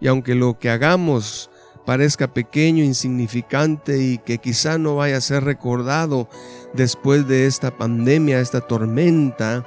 Y 0.00 0.08
aunque 0.08 0.34
lo 0.34 0.58
que 0.58 0.70
hagamos 0.70 1.50
parezca 1.84 2.32
pequeño, 2.32 2.82
insignificante 2.82 3.98
y 3.98 4.18
que 4.18 4.38
quizá 4.38 4.78
no 4.78 4.96
vaya 4.96 5.18
a 5.18 5.20
ser 5.20 5.44
recordado 5.44 6.28
después 6.72 7.28
de 7.28 7.46
esta 7.46 7.76
pandemia, 7.76 8.40
esta 8.40 8.60
tormenta, 8.60 9.64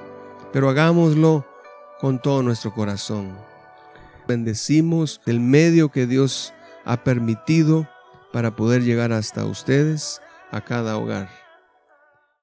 pero 0.51 0.69
hagámoslo 0.69 1.45
con 1.99 2.19
todo 2.19 2.43
nuestro 2.43 2.73
corazón. 2.73 3.37
Bendecimos 4.27 5.21
el 5.25 5.39
medio 5.39 5.89
que 5.89 6.05
Dios 6.05 6.53
ha 6.85 7.03
permitido 7.03 7.87
para 8.33 8.55
poder 8.55 8.83
llegar 8.83 9.13
hasta 9.13 9.45
ustedes, 9.45 10.21
a 10.51 10.61
cada 10.61 10.97
hogar. 10.97 11.46